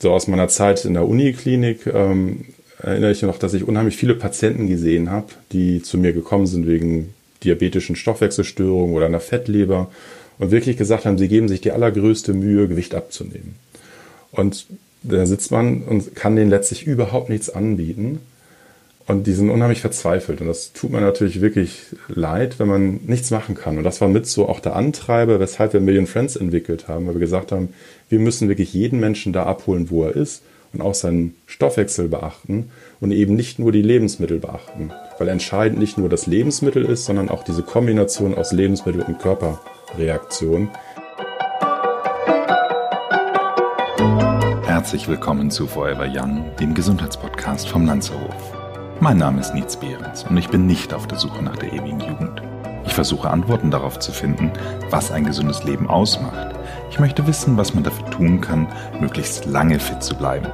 so 0.00 0.12
aus 0.12 0.26
meiner 0.26 0.48
Zeit 0.48 0.84
in 0.84 0.94
der 0.94 1.06
Uniklinik 1.06 1.86
ähm, 1.86 2.46
erinnere 2.78 3.12
ich 3.12 3.22
noch, 3.22 3.38
dass 3.38 3.54
ich 3.54 3.68
unheimlich 3.68 3.96
viele 3.96 4.14
Patienten 4.14 4.66
gesehen 4.66 5.10
habe, 5.10 5.28
die 5.52 5.82
zu 5.82 5.98
mir 5.98 6.12
gekommen 6.12 6.46
sind 6.46 6.66
wegen 6.66 7.14
diabetischen 7.44 7.96
Stoffwechselstörungen 7.96 8.94
oder 8.94 9.06
einer 9.06 9.20
Fettleber 9.20 9.90
und 10.38 10.50
wirklich 10.50 10.76
gesagt 10.76 11.04
haben, 11.04 11.18
sie 11.18 11.28
geben 11.28 11.48
sich 11.48 11.60
die 11.60 11.72
allergrößte 11.72 12.32
Mühe, 12.32 12.66
Gewicht 12.66 12.94
abzunehmen. 12.94 13.56
Und 14.32 14.66
da 15.02 15.24
sitzt 15.26 15.50
man 15.50 15.82
und 15.82 16.14
kann 16.14 16.36
denen 16.36 16.50
letztlich 16.50 16.86
überhaupt 16.86 17.28
nichts 17.28 17.50
anbieten. 17.50 18.20
Und 19.10 19.26
die 19.26 19.32
sind 19.32 19.50
unheimlich 19.50 19.80
verzweifelt. 19.80 20.40
Und 20.40 20.46
das 20.46 20.72
tut 20.72 20.92
mir 20.92 21.00
natürlich 21.00 21.40
wirklich 21.40 21.86
leid, 22.06 22.60
wenn 22.60 22.68
man 22.68 23.00
nichts 23.06 23.32
machen 23.32 23.56
kann. 23.56 23.76
Und 23.76 23.82
das 23.82 24.00
war 24.00 24.06
mit 24.06 24.24
so 24.28 24.48
auch 24.48 24.60
der 24.60 24.76
Antreiber, 24.76 25.40
weshalb 25.40 25.72
wir 25.72 25.80
Million 25.80 26.06
Friends 26.06 26.36
entwickelt 26.36 26.86
haben, 26.86 27.08
weil 27.08 27.14
wir 27.14 27.20
gesagt 27.20 27.50
haben, 27.50 27.70
wir 28.08 28.20
müssen 28.20 28.48
wirklich 28.48 28.72
jeden 28.72 29.00
Menschen 29.00 29.32
da 29.32 29.42
abholen, 29.46 29.90
wo 29.90 30.04
er 30.04 30.14
ist 30.14 30.44
und 30.72 30.80
auch 30.80 30.94
seinen 30.94 31.34
Stoffwechsel 31.46 32.06
beachten 32.06 32.70
und 33.00 33.10
eben 33.10 33.34
nicht 33.34 33.58
nur 33.58 33.72
die 33.72 33.82
Lebensmittel 33.82 34.38
beachten. 34.38 34.92
Weil 35.18 35.26
entscheidend 35.26 35.80
nicht 35.80 35.98
nur 35.98 36.08
das 36.08 36.28
Lebensmittel 36.28 36.84
ist, 36.84 37.04
sondern 37.04 37.30
auch 37.30 37.42
diese 37.42 37.64
Kombination 37.64 38.36
aus 38.36 38.52
Lebensmittel 38.52 39.02
und 39.02 39.18
Körperreaktion. 39.18 40.68
Herzlich 44.62 45.08
willkommen 45.08 45.50
zu 45.50 45.66
Forever 45.66 46.06
Young, 46.08 46.44
dem 46.60 46.74
Gesundheitspodcast 46.74 47.68
vom 47.68 47.86
Lanzerhof. 47.86 48.59
Mein 49.02 49.16
Name 49.16 49.40
ist 49.40 49.54
Nietz 49.54 49.78
Behrens 49.78 50.24
und 50.24 50.36
ich 50.36 50.50
bin 50.50 50.66
nicht 50.66 50.92
auf 50.92 51.06
der 51.06 51.16
Suche 51.16 51.42
nach 51.42 51.56
der 51.56 51.72
ewigen 51.72 52.00
Jugend. 52.00 52.42
Ich 52.84 52.92
versuche 52.92 53.30
Antworten 53.30 53.70
darauf 53.70 53.98
zu 53.98 54.12
finden, 54.12 54.52
was 54.90 55.10
ein 55.10 55.24
gesundes 55.24 55.64
Leben 55.64 55.88
ausmacht. 55.88 56.54
Ich 56.90 56.98
möchte 56.98 57.26
wissen, 57.26 57.56
was 57.56 57.72
man 57.72 57.82
dafür 57.82 58.10
tun 58.10 58.42
kann, 58.42 58.68
möglichst 59.00 59.46
lange 59.46 59.80
fit 59.80 60.02
zu 60.02 60.14
bleiben. 60.14 60.48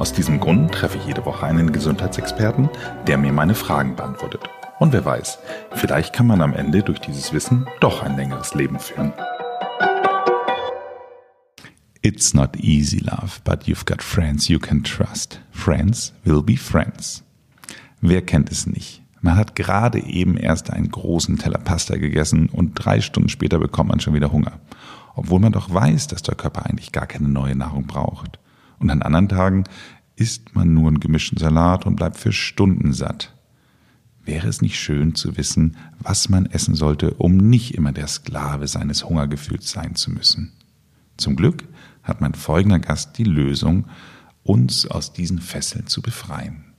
Aus 0.00 0.12
diesem 0.12 0.40
Grund 0.40 0.72
treffe 0.72 0.98
ich 0.98 1.06
jede 1.06 1.24
Woche 1.24 1.46
einen 1.46 1.70
Gesundheitsexperten, 1.70 2.68
der 3.06 3.16
mir 3.16 3.32
meine 3.32 3.54
Fragen 3.54 3.94
beantwortet. 3.94 4.40
Und 4.80 4.92
wer 4.92 5.04
weiß, 5.04 5.38
vielleicht 5.70 6.12
kann 6.12 6.26
man 6.26 6.42
am 6.42 6.52
Ende 6.52 6.82
durch 6.82 7.00
dieses 7.00 7.32
Wissen 7.32 7.68
doch 7.78 8.02
ein 8.02 8.16
längeres 8.16 8.56
Leben 8.56 8.80
führen. 8.80 9.12
It's 12.02 12.34
not 12.34 12.56
easy, 12.56 12.98
love, 12.98 13.40
but 13.44 13.68
you've 13.68 13.86
got 13.86 14.02
friends 14.02 14.48
you 14.48 14.58
can 14.58 14.82
trust. 14.82 15.40
Friends 15.52 16.12
will 16.24 16.42
be 16.42 16.56
friends. 16.56 17.24
Wer 18.06 18.20
kennt 18.20 18.52
es 18.52 18.66
nicht? 18.66 19.00
Man 19.22 19.34
hat 19.34 19.56
gerade 19.56 19.98
eben 19.98 20.36
erst 20.36 20.68
einen 20.68 20.90
großen 20.90 21.38
Teller 21.38 21.56
Pasta 21.56 21.96
gegessen 21.96 22.50
und 22.50 22.74
drei 22.74 23.00
Stunden 23.00 23.30
später 23.30 23.58
bekommt 23.58 23.88
man 23.88 23.98
schon 23.98 24.12
wieder 24.12 24.30
Hunger. 24.30 24.60
Obwohl 25.14 25.40
man 25.40 25.52
doch 25.52 25.72
weiß, 25.72 26.08
dass 26.08 26.20
der 26.20 26.34
Körper 26.34 26.66
eigentlich 26.66 26.92
gar 26.92 27.06
keine 27.06 27.30
neue 27.30 27.56
Nahrung 27.56 27.86
braucht. 27.86 28.38
Und 28.78 28.90
an 28.90 29.00
anderen 29.00 29.30
Tagen 29.30 29.64
isst 30.16 30.54
man 30.54 30.74
nur 30.74 30.88
einen 30.88 31.00
gemischten 31.00 31.38
Salat 31.38 31.86
und 31.86 31.96
bleibt 31.96 32.18
für 32.18 32.30
Stunden 32.30 32.92
satt. 32.92 33.34
Wäre 34.22 34.48
es 34.48 34.60
nicht 34.60 34.78
schön 34.78 35.14
zu 35.14 35.38
wissen, 35.38 35.78
was 35.98 36.28
man 36.28 36.44
essen 36.44 36.74
sollte, 36.74 37.14
um 37.14 37.38
nicht 37.38 37.74
immer 37.74 37.92
der 37.92 38.08
Sklave 38.08 38.68
seines 38.68 39.08
Hungergefühls 39.08 39.70
sein 39.70 39.94
zu 39.94 40.10
müssen? 40.10 40.52
Zum 41.16 41.36
Glück 41.36 41.64
hat 42.02 42.20
mein 42.20 42.34
folgender 42.34 42.80
Gast 42.80 43.16
die 43.16 43.24
Lösung, 43.24 43.86
uns 44.42 44.86
aus 44.86 45.14
diesen 45.14 45.38
Fesseln 45.38 45.86
zu 45.86 46.02
befreien. 46.02 46.73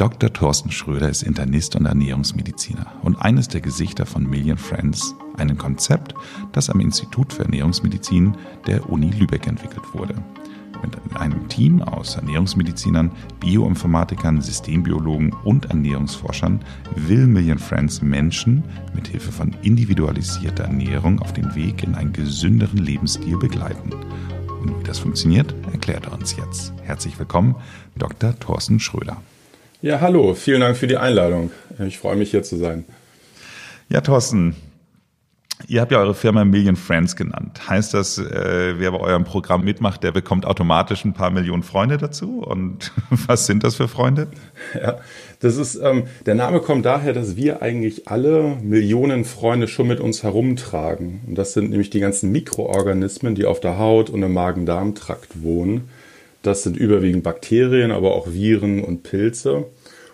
Dr. 0.00 0.32
Thorsten 0.32 0.70
Schröder 0.70 1.10
ist 1.10 1.22
Internist 1.22 1.76
und 1.76 1.84
Ernährungsmediziner 1.84 2.86
und 3.02 3.16
eines 3.16 3.48
der 3.48 3.60
Gesichter 3.60 4.06
von 4.06 4.24
Million 4.24 4.56
Friends, 4.56 5.14
einem 5.36 5.58
Konzept, 5.58 6.14
das 6.52 6.70
am 6.70 6.80
Institut 6.80 7.34
für 7.34 7.42
Ernährungsmedizin 7.42 8.34
der 8.66 8.88
Uni 8.88 9.10
Lübeck 9.10 9.46
entwickelt 9.46 9.84
wurde. 9.92 10.14
Mit 10.82 11.20
einem 11.20 11.46
Team 11.50 11.82
aus 11.82 12.16
Ernährungsmedizinern, 12.16 13.10
Bioinformatikern, 13.40 14.40
Systembiologen 14.40 15.34
und 15.44 15.66
Ernährungsforschern 15.66 16.64
will 16.96 17.26
Million 17.26 17.58
Friends 17.58 18.00
Menschen 18.00 18.64
mit 18.94 19.08
Hilfe 19.08 19.32
von 19.32 19.54
individualisierter 19.60 20.64
Ernährung 20.64 21.20
auf 21.20 21.34
den 21.34 21.54
Weg 21.54 21.82
in 21.82 21.94
einen 21.94 22.14
gesünderen 22.14 22.78
Lebensstil 22.78 23.36
begleiten. 23.36 23.92
Und 24.62 24.80
wie 24.80 24.84
das 24.84 24.98
funktioniert, 24.98 25.54
erklärt 25.72 26.06
er 26.06 26.14
uns 26.14 26.36
jetzt. 26.38 26.72
Herzlich 26.84 27.18
willkommen, 27.18 27.54
Dr. 27.96 28.34
Thorsten 28.40 28.80
Schröder. 28.80 29.18
Ja, 29.82 30.02
hallo, 30.02 30.34
vielen 30.34 30.60
Dank 30.60 30.76
für 30.76 30.86
die 30.86 30.98
Einladung. 30.98 31.50
Ich 31.86 31.98
freue 31.98 32.14
mich 32.14 32.32
hier 32.32 32.42
zu 32.42 32.56
sein. 32.56 32.84
Ja, 33.88 34.02
Thorsten, 34.02 34.54
ihr 35.68 35.80
habt 35.80 35.90
ja 35.90 35.98
eure 35.98 36.14
Firma 36.14 36.44
Million 36.44 36.76
Friends 36.76 37.16
genannt. 37.16 37.66
Heißt 37.66 37.94
das, 37.94 38.18
äh, 38.18 38.74
wer 38.76 38.90
bei 38.90 39.00
eurem 39.00 39.24
Programm 39.24 39.64
mitmacht, 39.64 40.02
der 40.02 40.12
bekommt 40.12 40.44
automatisch 40.44 41.06
ein 41.06 41.14
paar 41.14 41.30
Millionen 41.30 41.62
Freunde 41.62 41.96
dazu? 41.96 42.42
Und 42.42 42.92
was 43.26 43.46
sind 43.46 43.64
das 43.64 43.76
für 43.76 43.88
Freunde? 43.88 44.26
Ja, 44.74 44.98
das 45.40 45.56
ist, 45.56 45.76
ähm, 45.76 46.04
der 46.26 46.34
Name 46.34 46.60
kommt 46.60 46.84
daher, 46.84 47.14
dass 47.14 47.36
wir 47.36 47.62
eigentlich 47.62 48.06
alle 48.06 48.58
Millionen 48.62 49.24
Freunde 49.24 49.66
schon 49.66 49.88
mit 49.88 49.98
uns 49.98 50.22
herumtragen. 50.22 51.22
Und 51.26 51.38
das 51.38 51.54
sind 51.54 51.70
nämlich 51.70 51.88
die 51.88 52.00
ganzen 52.00 52.30
Mikroorganismen, 52.32 53.34
die 53.34 53.46
auf 53.46 53.60
der 53.60 53.78
Haut 53.78 54.10
und 54.10 54.22
im 54.22 54.34
Magen-Darm-Trakt 54.34 55.42
wohnen 55.42 55.88
das 56.42 56.62
sind 56.62 56.76
überwiegend 56.76 57.22
Bakterien, 57.22 57.90
aber 57.90 58.14
auch 58.14 58.32
Viren 58.32 58.82
und 58.82 59.02
Pilze. 59.02 59.66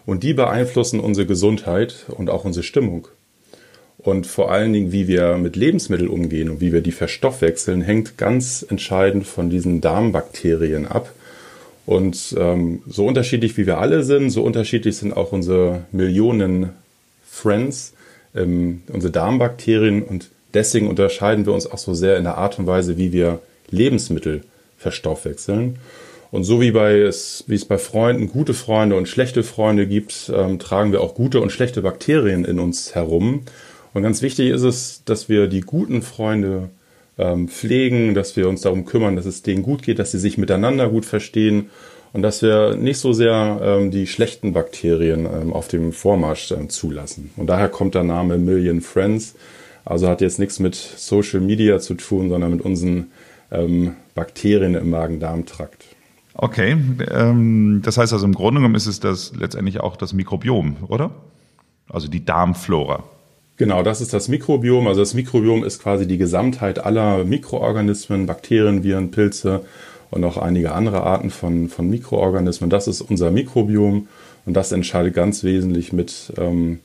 Und 0.04 0.22
die 0.22 0.34
beeinflussen 0.34 1.00
unsere 1.00 1.26
Gesundheit 1.26 2.06
und 2.08 2.30
auch 2.30 2.44
unsere 2.44 2.62
Stimmung. 2.62 3.08
Und 3.98 4.26
vor 4.26 4.52
allen 4.52 4.72
Dingen, 4.72 4.92
wie 4.92 5.08
wir 5.08 5.36
mit 5.36 5.56
Lebensmitteln 5.56 6.08
umgehen 6.08 6.48
und 6.48 6.60
wie 6.60 6.72
wir 6.72 6.80
die 6.80 6.92
verstoffwechseln, 6.92 7.82
hängt 7.82 8.16
ganz 8.16 8.64
entscheidend 8.68 9.26
von 9.26 9.50
diesen 9.50 9.80
Darmbakterien 9.80 10.86
ab. 10.86 11.12
Und 11.86 12.34
ähm, 12.38 12.82
so 12.86 13.06
unterschiedlich 13.06 13.56
wie 13.56 13.66
wir 13.66 13.78
alle 13.78 14.04
sind, 14.04 14.30
so 14.30 14.42
unterschiedlich 14.42 14.96
sind 14.96 15.16
auch 15.16 15.32
unsere 15.32 15.86
Millionen 15.92 16.70
Friends, 17.28 17.94
ähm, 18.34 18.82
unsere 18.92 19.12
Darmbakterien. 19.12 20.02
Und 20.02 20.30
deswegen 20.54 20.88
unterscheiden 20.88 21.46
wir 21.46 21.52
uns 21.52 21.66
auch 21.68 21.78
so 21.78 21.94
sehr 21.94 22.16
in 22.16 22.24
der 22.24 22.38
Art 22.38 22.58
und 22.58 22.66
Weise, 22.66 22.98
wie 22.98 23.12
wir 23.12 23.40
Lebensmittel 23.70 24.42
verstoffwechseln. 24.78 25.78
Und 26.30 26.44
so 26.44 26.60
wie, 26.60 26.72
bei 26.72 26.98
es, 26.98 27.44
wie 27.46 27.54
es 27.54 27.64
bei 27.64 27.78
Freunden 27.78 28.28
gute 28.28 28.54
Freunde 28.54 28.96
und 28.96 29.08
schlechte 29.08 29.42
Freunde 29.42 29.86
gibt, 29.86 30.30
ähm, 30.34 30.58
tragen 30.58 30.92
wir 30.92 31.00
auch 31.00 31.14
gute 31.14 31.40
und 31.40 31.50
schlechte 31.50 31.82
Bakterien 31.82 32.44
in 32.44 32.58
uns 32.58 32.94
herum. 32.94 33.42
Und 33.94 34.02
ganz 34.02 34.22
wichtig 34.22 34.50
ist 34.50 34.62
es, 34.62 35.02
dass 35.04 35.28
wir 35.28 35.46
die 35.46 35.62
guten 35.62 36.02
Freunde 36.02 36.70
ähm, 37.18 37.48
pflegen, 37.48 38.14
dass 38.14 38.36
wir 38.36 38.48
uns 38.48 38.60
darum 38.60 38.84
kümmern, 38.84 39.16
dass 39.16 39.26
es 39.26 39.42
denen 39.42 39.62
gut 39.62 39.82
geht, 39.82 39.98
dass 39.98 40.12
sie 40.12 40.18
sich 40.18 40.36
miteinander 40.36 40.88
gut 40.88 41.06
verstehen 41.06 41.70
und 42.12 42.22
dass 42.22 42.42
wir 42.42 42.76
nicht 42.76 42.98
so 42.98 43.12
sehr 43.12 43.60
ähm, 43.62 43.90
die 43.90 44.06
schlechten 44.06 44.52
Bakterien 44.52 45.26
ähm, 45.26 45.52
auf 45.52 45.68
dem 45.68 45.92
Vormarsch 45.92 46.50
äh, 46.50 46.68
zulassen. 46.68 47.30
Und 47.36 47.46
daher 47.46 47.68
kommt 47.68 47.94
der 47.94 48.04
Name 48.04 48.38
Million 48.38 48.80
Friends. 48.80 49.34
Also 49.84 50.08
hat 50.08 50.20
jetzt 50.20 50.38
nichts 50.38 50.58
mit 50.58 50.74
Social 50.74 51.40
Media 51.40 51.78
zu 51.78 51.94
tun, 51.94 52.28
sondern 52.28 52.50
mit 52.50 52.62
unseren 52.62 53.12
ähm, 53.52 53.94
Bakterien 54.14 54.74
im 54.74 54.90
Magen-Darm-Trakt. 54.90 55.95
Okay, 56.38 56.76
ähm, 57.10 57.80
das 57.82 57.96
heißt 57.96 58.12
also 58.12 58.26
im 58.26 58.34
Grunde 58.34 58.60
genommen 58.60 58.74
ist 58.74 58.86
es 58.86 59.00
das 59.00 59.32
letztendlich 59.34 59.80
auch 59.80 59.96
das 59.96 60.12
Mikrobiom, 60.12 60.76
oder? 60.88 61.10
Also 61.88 62.08
die 62.08 62.24
Darmflora. 62.24 63.04
Genau, 63.56 63.82
das 63.82 64.02
ist 64.02 64.12
das 64.12 64.28
Mikrobiom. 64.28 64.86
Also 64.86 65.00
das 65.00 65.14
Mikrobiom 65.14 65.64
ist 65.64 65.82
quasi 65.82 66.06
die 66.06 66.18
Gesamtheit 66.18 66.78
aller 66.78 67.24
Mikroorganismen, 67.24 68.26
Bakterien, 68.26 68.84
Viren, 68.84 69.10
Pilze 69.10 69.62
und 70.10 70.24
auch 70.24 70.36
einige 70.36 70.72
andere 70.72 71.02
Arten 71.04 71.30
von, 71.30 71.68
von 71.70 71.88
Mikroorganismen. 71.88 72.68
Das 72.68 72.86
ist 72.86 73.00
unser 73.00 73.30
Mikrobiom 73.30 74.08
und 74.44 74.54
das 74.54 74.72
entscheidet 74.72 75.14
ganz 75.14 75.42
wesentlich 75.42 75.94
mit, 75.94 76.34
ähm, 76.36 76.80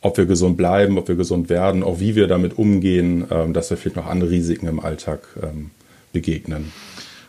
ob 0.00 0.16
wir 0.16 0.24
gesund 0.24 0.56
bleiben, 0.56 0.96
ob 0.96 1.08
wir 1.08 1.16
gesund 1.16 1.50
werden, 1.50 1.82
auch 1.82 2.00
wie 2.00 2.14
wir 2.16 2.28
damit 2.28 2.56
umgehen, 2.56 3.26
ähm, 3.30 3.52
dass 3.52 3.68
wir 3.68 3.76
vielleicht 3.76 3.96
noch 3.96 4.06
andere 4.06 4.30
Risiken 4.30 4.68
im 4.68 4.80
Alltag 4.80 5.20
ähm, 5.42 5.70
begegnen. 6.14 6.72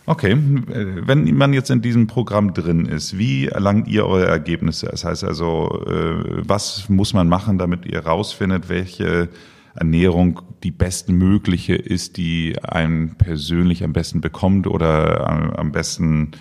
Okay, 0.10 0.38
wenn 0.40 1.36
man 1.36 1.52
jetzt 1.52 1.70
in 1.70 1.82
diesem 1.82 2.08
Programm 2.08 2.54
drin 2.54 2.86
ist, 2.86 3.18
wie 3.18 3.48
erlangt 3.48 3.90
ihr 3.90 4.06
eure 4.06 4.26
Ergebnisse? 4.26 4.88
Das 4.88 5.04
heißt 5.04 5.26
also, 5.26 5.84
äh, 5.86 6.48
was 6.48 6.88
muss 6.88 7.14
man 7.14 7.28
machen, 7.28 7.58
damit 7.58 7.86
ihr 7.86 8.00
rausfindet, 8.00 8.70
welche 8.70 9.28
Ernährung 9.76 10.40
die 10.64 10.72
bestmögliche 10.72 11.76
ist, 11.76 12.16
die 12.16 12.56
einem 12.64 13.16
persönlich 13.16 13.84
am 13.84 13.92
besten 13.92 14.22
bekommt 14.22 14.66
oder 14.66 15.60
am 15.60 15.74
besten 15.74 16.32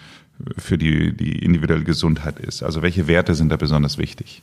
für 0.56 0.78
die, 0.78 1.16
die 1.16 1.44
individuelle 1.44 1.82
Gesundheit 1.82 2.38
ist? 2.38 2.62
Also 2.62 2.82
welche 2.82 3.08
Werte 3.08 3.34
sind 3.34 3.50
da 3.50 3.56
besonders 3.56 3.98
wichtig? 3.98 4.42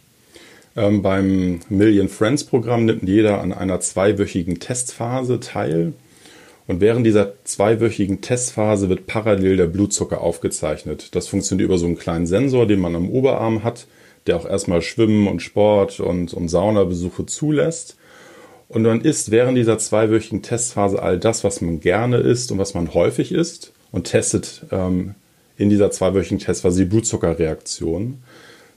Ähm, 0.75 1.01
beim 1.01 1.61
Million 1.69 2.09
Friends 2.09 2.43
Programm 2.43 2.83
nimmt 2.83 3.03
jeder 3.03 3.39
an 3.39 3.53
einer 3.53 3.79
zweiwöchigen 3.79 4.59
Testphase 4.59 5.39
teil. 5.39 5.93
Und 6.67 6.79
während 6.79 7.05
dieser 7.05 7.33
zweiwöchigen 7.43 8.21
Testphase 8.21 8.89
wird 8.89 9.05
parallel 9.05 9.57
der 9.57 9.67
Blutzucker 9.67 10.21
aufgezeichnet. 10.21 11.13
Das 11.15 11.27
funktioniert 11.27 11.67
über 11.67 11.77
so 11.77 11.85
einen 11.85 11.97
kleinen 11.97 12.27
Sensor, 12.27 12.65
den 12.65 12.79
man 12.79 12.95
am 12.95 13.09
Oberarm 13.09 13.63
hat, 13.63 13.87
der 14.27 14.37
auch 14.37 14.45
erstmal 14.45 14.81
Schwimmen 14.81 15.27
und 15.27 15.41
Sport 15.41 15.99
und, 15.99 16.33
und 16.33 16.47
Saunabesuche 16.47 17.25
zulässt. 17.25 17.97
Und 18.69 18.83
man 18.83 19.01
isst 19.01 19.29
während 19.29 19.57
dieser 19.57 19.77
zweiwöchigen 19.77 20.41
Testphase 20.41 21.01
all 21.01 21.19
das, 21.19 21.43
was 21.43 21.61
man 21.61 21.81
gerne 21.81 22.17
isst 22.17 22.51
und 22.51 22.57
was 22.57 22.73
man 22.73 22.93
häufig 22.93 23.31
isst. 23.33 23.73
und 23.93 24.05
testet 24.05 24.65
ähm, 24.71 25.15
in 25.55 25.69
dieser 25.69 25.91
zweiwöchigen 25.91 26.39
Testphase 26.39 26.79
die 26.83 26.89
Blutzuckerreaktion. 26.89 28.23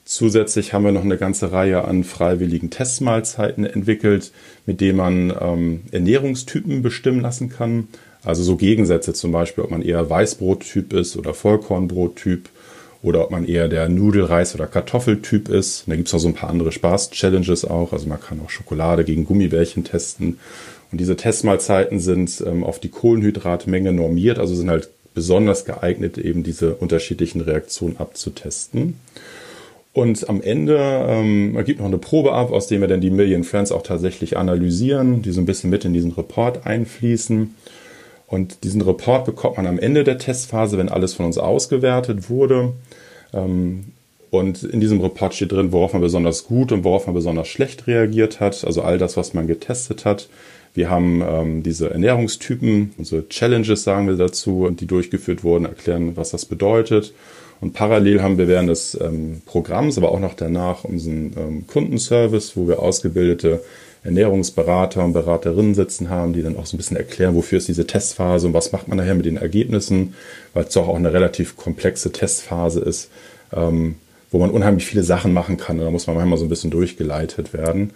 Zusätzlich 0.07 0.73
haben 0.73 0.85
wir 0.85 0.93
noch 0.93 1.03
eine 1.03 1.19
ganze 1.19 1.51
Reihe 1.51 1.85
an 1.85 2.05
freiwilligen 2.05 2.71
Testmahlzeiten 2.71 3.67
entwickelt, 3.67 4.31
mit 4.65 4.81
denen 4.81 4.97
man 4.97 5.35
ähm, 5.41 5.81
Ernährungstypen 5.91 6.81
bestimmen 6.81 7.21
lassen 7.21 7.49
kann. 7.51 7.89
Also 8.23 8.45
so 8.45 8.55
Gegensätze 8.55 9.15
zum 9.15 9.33
Beispiel, 9.33 9.65
ob 9.65 9.73
man 9.73 9.83
eher 9.83 10.09
Weißbrottyp 10.09 10.93
ist 10.93 11.17
oder 11.17 11.35
Vollkornbrottyp 11.35 12.49
oder 13.03 13.25
ob 13.25 13.33
man 13.33 13.49
eher 13.49 13.67
der 13.67 13.89
Nudelreis- 13.89 14.55
oder 14.55 14.69
Kartoffeltyp 14.69 15.49
ist. 15.49 15.87
Und 15.87 15.91
da 15.91 15.97
gibt 15.97 16.07
es 16.07 16.15
noch 16.15 16.21
so 16.21 16.29
ein 16.29 16.35
paar 16.35 16.51
andere 16.51 16.71
Spaß-Challenges 16.71 17.65
auch. 17.65 17.93
Also 17.93 18.07
man 18.07 18.21
kann 18.21 18.41
auch 18.45 18.51
Schokolade 18.51 19.03
gegen 19.03 19.25
Gummibärchen 19.25 19.83
testen. 19.83 20.39
Und 20.93 21.01
diese 21.01 21.17
Testmahlzeiten 21.17 21.99
sind 21.99 22.45
ähm, 22.47 22.63
auf 22.63 22.79
die 22.79 22.91
Kohlenhydratmenge 22.91 23.93
normiert, 23.93 24.39
also 24.39 24.55
sind 24.55 24.71
halt 24.71 24.89
besonders 25.15 25.65
geeignet, 25.65 26.17
eben 26.17 26.45
diese 26.45 26.77
unterschiedlichen 26.77 27.41
Reaktionen 27.41 27.97
abzutesten. 27.97 29.01
Und 29.97 30.29
am 30.29 30.43
Ende 30.43 30.77
ähm, 31.09 31.57
gibt 31.65 31.81
noch 31.81 31.87
eine 31.87 31.97
Probe 31.97 32.35
ab, 32.35 32.53
aus 32.53 32.67
dem 32.67 32.83
wir 32.83 32.87
dann 32.87 33.01
die 33.01 33.09
Million 33.09 33.45
Friends 33.45 33.73
auch 33.73 33.81
tatsächlich 33.81 34.37
analysieren, 34.37 35.23
die 35.23 35.33
so 35.33 35.41
ein 35.41 35.47
bisschen 35.47 35.71
mit 35.71 35.87
in 35.87 35.95
diesen 35.95 36.13
Report 36.13 36.67
einfließen. 36.67 37.55
Und 38.27 38.63
diesen 38.63 38.83
Report 38.83 39.25
bekommt 39.25 39.57
man 39.57 39.67
am 39.67 39.79
Ende 39.79 40.05
der 40.05 40.19
Testphase, 40.19 40.77
wenn 40.77 40.91
alles 40.91 41.15
von 41.15 41.25
uns 41.25 41.39
ausgewertet 41.39 42.29
wurde. 42.29 42.75
Ähm, 43.33 43.85
und 44.29 44.65
in 44.65 44.81
diesem 44.81 45.01
Report 45.01 45.33
steht 45.33 45.53
drin, 45.53 45.73
worauf 45.73 45.95
man 45.95 46.03
besonders 46.03 46.45
gut 46.45 46.73
und 46.73 46.85
worauf 46.85 47.07
man 47.07 47.15
besonders 47.15 47.49
schlecht 47.49 47.87
reagiert 47.87 48.39
hat. 48.39 48.67
Also 48.67 48.83
all 48.83 48.99
das, 48.99 49.17
was 49.17 49.33
man 49.33 49.47
getestet 49.47 50.05
hat. 50.05 50.29
Wir 50.75 50.91
haben 50.91 51.23
ähm, 51.27 51.63
diese 51.63 51.89
Ernährungstypen, 51.89 52.93
unsere 52.99 53.27
Challenges 53.31 53.85
sagen 53.85 54.07
wir 54.09 54.17
dazu, 54.17 54.69
die 54.79 54.87
durchgeführt 54.87 55.43
wurden, 55.43 55.65
erklären, 55.65 56.19
was 56.19 56.33
das 56.33 56.45
bedeutet. 56.45 57.15
Und 57.61 57.73
parallel 57.73 58.23
haben 58.23 58.39
wir 58.39 58.49
während 58.49 58.69
des 58.69 58.99
ähm, 59.01 59.43
Programms, 59.47 59.97
aber 59.97 60.13
auch 60.13 60.21
noch 60.21 60.35
danach 60.35 60.85
unseren 60.85 61.33
ähm, 61.37 61.67
Kundenservice, 61.67 62.57
wo 62.57 62.69
wir 62.69 62.81
ausgebildete 62.81 63.61
Ernährungsberater 64.07 65.05
und 65.05 65.13
Beraterinnen 65.13 65.75
sitzen 65.75 66.09
haben, 66.11 66.33
die 66.33 66.43
dann 66.43 66.57
auch 66.57 66.67
so 66.67 66.77
ein 66.77 66.79
bisschen 66.79 66.97
erklären, 66.97 67.35
wofür 67.35 67.59
ist 67.59 67.69
diese 67.69 67.87
Testphase 67.87 68.47
und 68.47 68.55
was 68.55 68.73
macht 68.73 68.89
man 68.89 68.99
nachher 68.99 69.15
mit 69.15 69.27
den 69.27 69.37
Ergebnissen, 69.37 70.15
weil 70.55 70.65
es 70.65 70.75
doch 70.75 70.87
auch 70.87 70.97
eine 70.97 71.13
relativ 71.13 71.57
komplexe 71.57 72.13
Testphase 72.13 72.81
ist, 72.81 73.11
ähm, 73.53 73.97
wo 74.31 74.39
man 74.39 74.51
unheimlich 74.51 74.87
viele 74.87 75.03
Sachen 75.03 75.33
machen 75.33 75.57
kann. 75.57 75.79
Und 75.79 75.85
da 75.85 75.91
muss 75.91 76.07
man 76.07 76.17
manchmal 76.17 76.39
so 76.39 76.45
ein 76.45 76.49
bisschen 76.49 76.71
durchgeleitet 76.71 77.53
werden. 77.53 77.91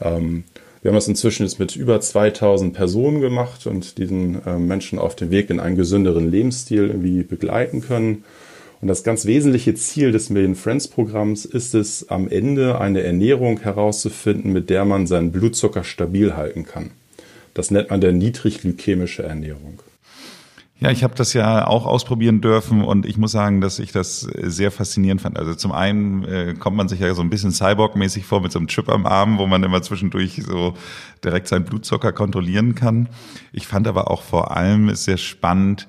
Ähm, 0.00 0.44
wir 0.82 0.90
haben 0.90 0.96
das 0.96 1.08
inzwischen 1.08 1.42
jetzt 1.42 1.58
mit 1.58 1.76
über 1.76 2.00
2000 2.00 2.72
Personen 2.72 3.20
gemacht 3.20 3.66
und 3.66 3.98
diesen 3.98 4.44
äh, 4.46 4.56
Menschen 4.58 4.98
auf 4.98 5.14
dem 5.14 5.30
Weg 5.30 5.50
in 5.50 5.60
einen 5.60 5.76
gesünderen 5.76 6.30
Lebensstil 6.30 6.86
irgendwie 6.86 7.22
begleiten 7.22 7.82
können. 7.82 8.24
Und 8.80 8.88
das 8.88 9.04
ganz 9.04 9.26
wesentliche 9.26 9.74
Ziel 9.74 10.10
des 10.10 10.30
Million 10.30 10.54
Friends 10.54 10.88
Programms 10.88 11.44
ist 11.44 11.74
es, 11.74 12.08
am 12.08 12.28
Ende 12.28 12.80
eine 12.80 13.02
Ernährung 13.02 13.60
herauszufinden, 13.60 14.52
mit 14.52 14.70
der 14.70 14.84
man 14.86 15.06
seinen 15.06 15.32
Blutzucker 15.32 15.84
stabil 15.84 16.34
halten 16.34 16.64
kann. 16.64 16.90
Das 17.52 17.70
nennt 17.70 17.90
man 17.90 18.00
der 18.00 18.12
niedrigglykämische 18.12 19.22
Ernährung. 19.22 19.82
Ja, 20.78 20.90
ich 20.90 21.04
habe 21.04 21.14
das 21.14 21.34
ja 21.34 21.66
auch 21.66 21.84
ausprobieren 21.84 22.40
dürfen 22.40 22.82
und 22.82 23.04
ich 23.04 23.18
muss 23.18 23.32
sagen, 23.32 23.60
dass 23.60 23.78
ich 23.78 23.92
das 23.92 24.20
sehr 24.20 24.70
faszinierend 24.70 25.20
fand. 25.20 25.38
Also 25.38 25.54
zum 25.54 25.72
einen 25.72 26.24
äh, 26.24 26.54
kommt 26.58 26.78
man 26.78 26.88
sich 26.88 27.00
ja 27.00 27.12
so 27.12 27.20
ein 27.20 27.28
bisschen 27.28 27.50
Cyborg-mäßig 27.50 28.24
vor 28.24 28.40
mit 28.40 28.50
so 28.50 28.58
einem 28.58 28.68
Chip 28.68 28.88
am 28.88 29.04
Arm, 29.04 29.36
wo 29.36 29.46
man 29.46 29.62
immer 29.62 29.82
zwischendurch 29.82 30.40
so 30.42 30.72
direkt 31.22 31.48
seinen 31.48 31.66
Blutzucker 31.66 32.12
kontrollieren 32.12 32.74
kann. 32.74 33.10
Ich 33.52 33.66
fand 33.66 33.88
aber 33.88 34.10
auch 34.10 34.22
vor 34.22 34.56
allem 34.56 34.88
es 34.88 35.04
sehr 35.04 35.18
spannend, 35.18 35.86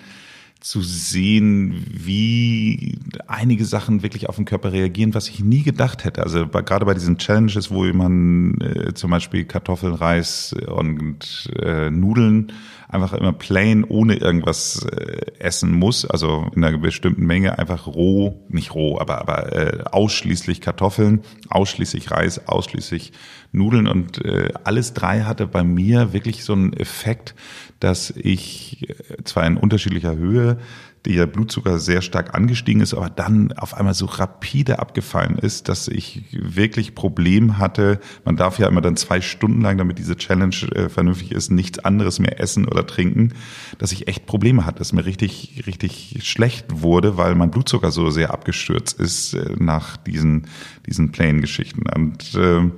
zu 0.61 0.81
sehen, 0.81 1.85
wie 1.89 2.99
einige 3.27 3.65
Sachen 3.65 4.03
wirklich 4.03 4.29
auf 4.29 4.35
den 4.35 4.45
Körper 4.45 4.71
reagieren, 4.71 5.15
was 5.15 5.27
ich 5.27 5.43
nie 5.43 5.63
gedacht 5.63 6.05
hätte. 6.05 6.21
Also 6.21 6.47
gerade 6.47 6.85
bei 6.85 6.93
diesen 6.93 7.17
Challenges, 7.17 7.71
wo 7.71 7.83
man 7.85 8.61
äh, 8.61 8.93
zum 8.93 9.09
Beispiel 9.09 9.43
Kartoffeln, 9.45 9.95
Reis 9.95 10.55
und 10.67 11.51
äh, 11.59 11.89
Nudeln 11.89 12.53
einfach 12.91 13.13
immer 13.13 13.33
plain 13.33 13.83
ohne 13.85 14.15
irgendwas 14.15 14.85
äh, 14.85 15.31
essen 15.39 15.71
muss, 15.71 16.05
also 16.05 16.51
in 16.55 16.63
einer 16.63 16.77
bestimmten 16.77 17.25
Menge 17.25 17.57
einfach 17.57 17.87
roh, 17.87 18.45
nicht 18.49 18.75
roh, 18.75 18.99
aber 18.99 19.19
aber 19.21 19.53
äh, 19.53 19.83
ausschließlich 19.89 20.61
Kartoffeln, 20.61 21.21
ausschließlich 21.49 22.11
Reis, 22.11 22.47
ausschließlich 22.47 23.13
Nudeln 23.53 23.87
und 23.87 24.23
äh, 24.23 24.53
alles 24.63 24.93
drei 24.93 25.21
hatte 25.21 25.47
bei 25.47 25.63
mir 25.63 26.13
wirklich 26.13 26.43
so 26.43 26.53
einen 26.53 26.73
Effekt, 26.73 27.33
dass 27.81 28.11
ich 28.11 28.89
äh, 28.89 29.23
zwar 29.25 29.45
in 29.45 29.57
unterschiedlicher 29.57 30.15
Höhe 30.15 30.57
der 31.05 31.25
Blutzucker 31.25 31.79
sehr 31.79 32.01
stark 32.01 32.35
angestiegen 32.35 32.81
ist, 32.81 32.93
aber 32.93 33.09
dann 33.09 33.51
auf 33.53 33.73
einmal 33.73 33.95
so 33.95 34.05
rapide 34.05 34.77
abgefallen 34.77 35.37
ist, 35.37 35.67
dass 35.67 35.87
ich 35.87 36.23
wirklich 36.31 36.93
Problem 36.93 37.57
hatte. 37.57 37.99
Man 38.23 38.35
darf 38.35 38.59
ja 38.59 38.67
immer 38.67 38.81
dann 38.81 38.97
zwei 38.97 39.19
Stunden 39.19 39.61
lang, 39.61 39.79
damit 39.79 39.97
diese 39.97 40.15
Challenge 40.15 40.55
äh, 40.75 40.89
vernünftig 40.89 41.31
ist, 41.31 41.49
nichts 41.49 41.79
anderes 41.79 42.19
mehr 42.19 42.39
essen 42.39 42.67
oder 42.67 42.85
trinken, 42.85 43.33
dass 43.79 43.91
ich 43.91 44.07
echt 44.07 44.27
Probleme 44.27 44.65
hatte, 44.65 44.77
dass 44.77 44.93
mir 44.93 45.05
richtig, 45.05 45.63
richtig 45.65 46.19
schlecht 46.21 46.67
wurde, 46.69 47.17
weil 47.17 47.33
mein 47.33 47.49
Blutzucker 47.49 47.89
so 47.89 48.11
sehr 48.11 48.31
abgestürzt 48.31 48.99
ist 48.99 49.33
äh, 49.33 49.55
nach 49.57 49.97
diesen, 49.97 50.47
diesen 50.85 51.11
Plain-Geschichten. 51.11 51.83
Und 51.95 52.35
äh, 52.35 52.69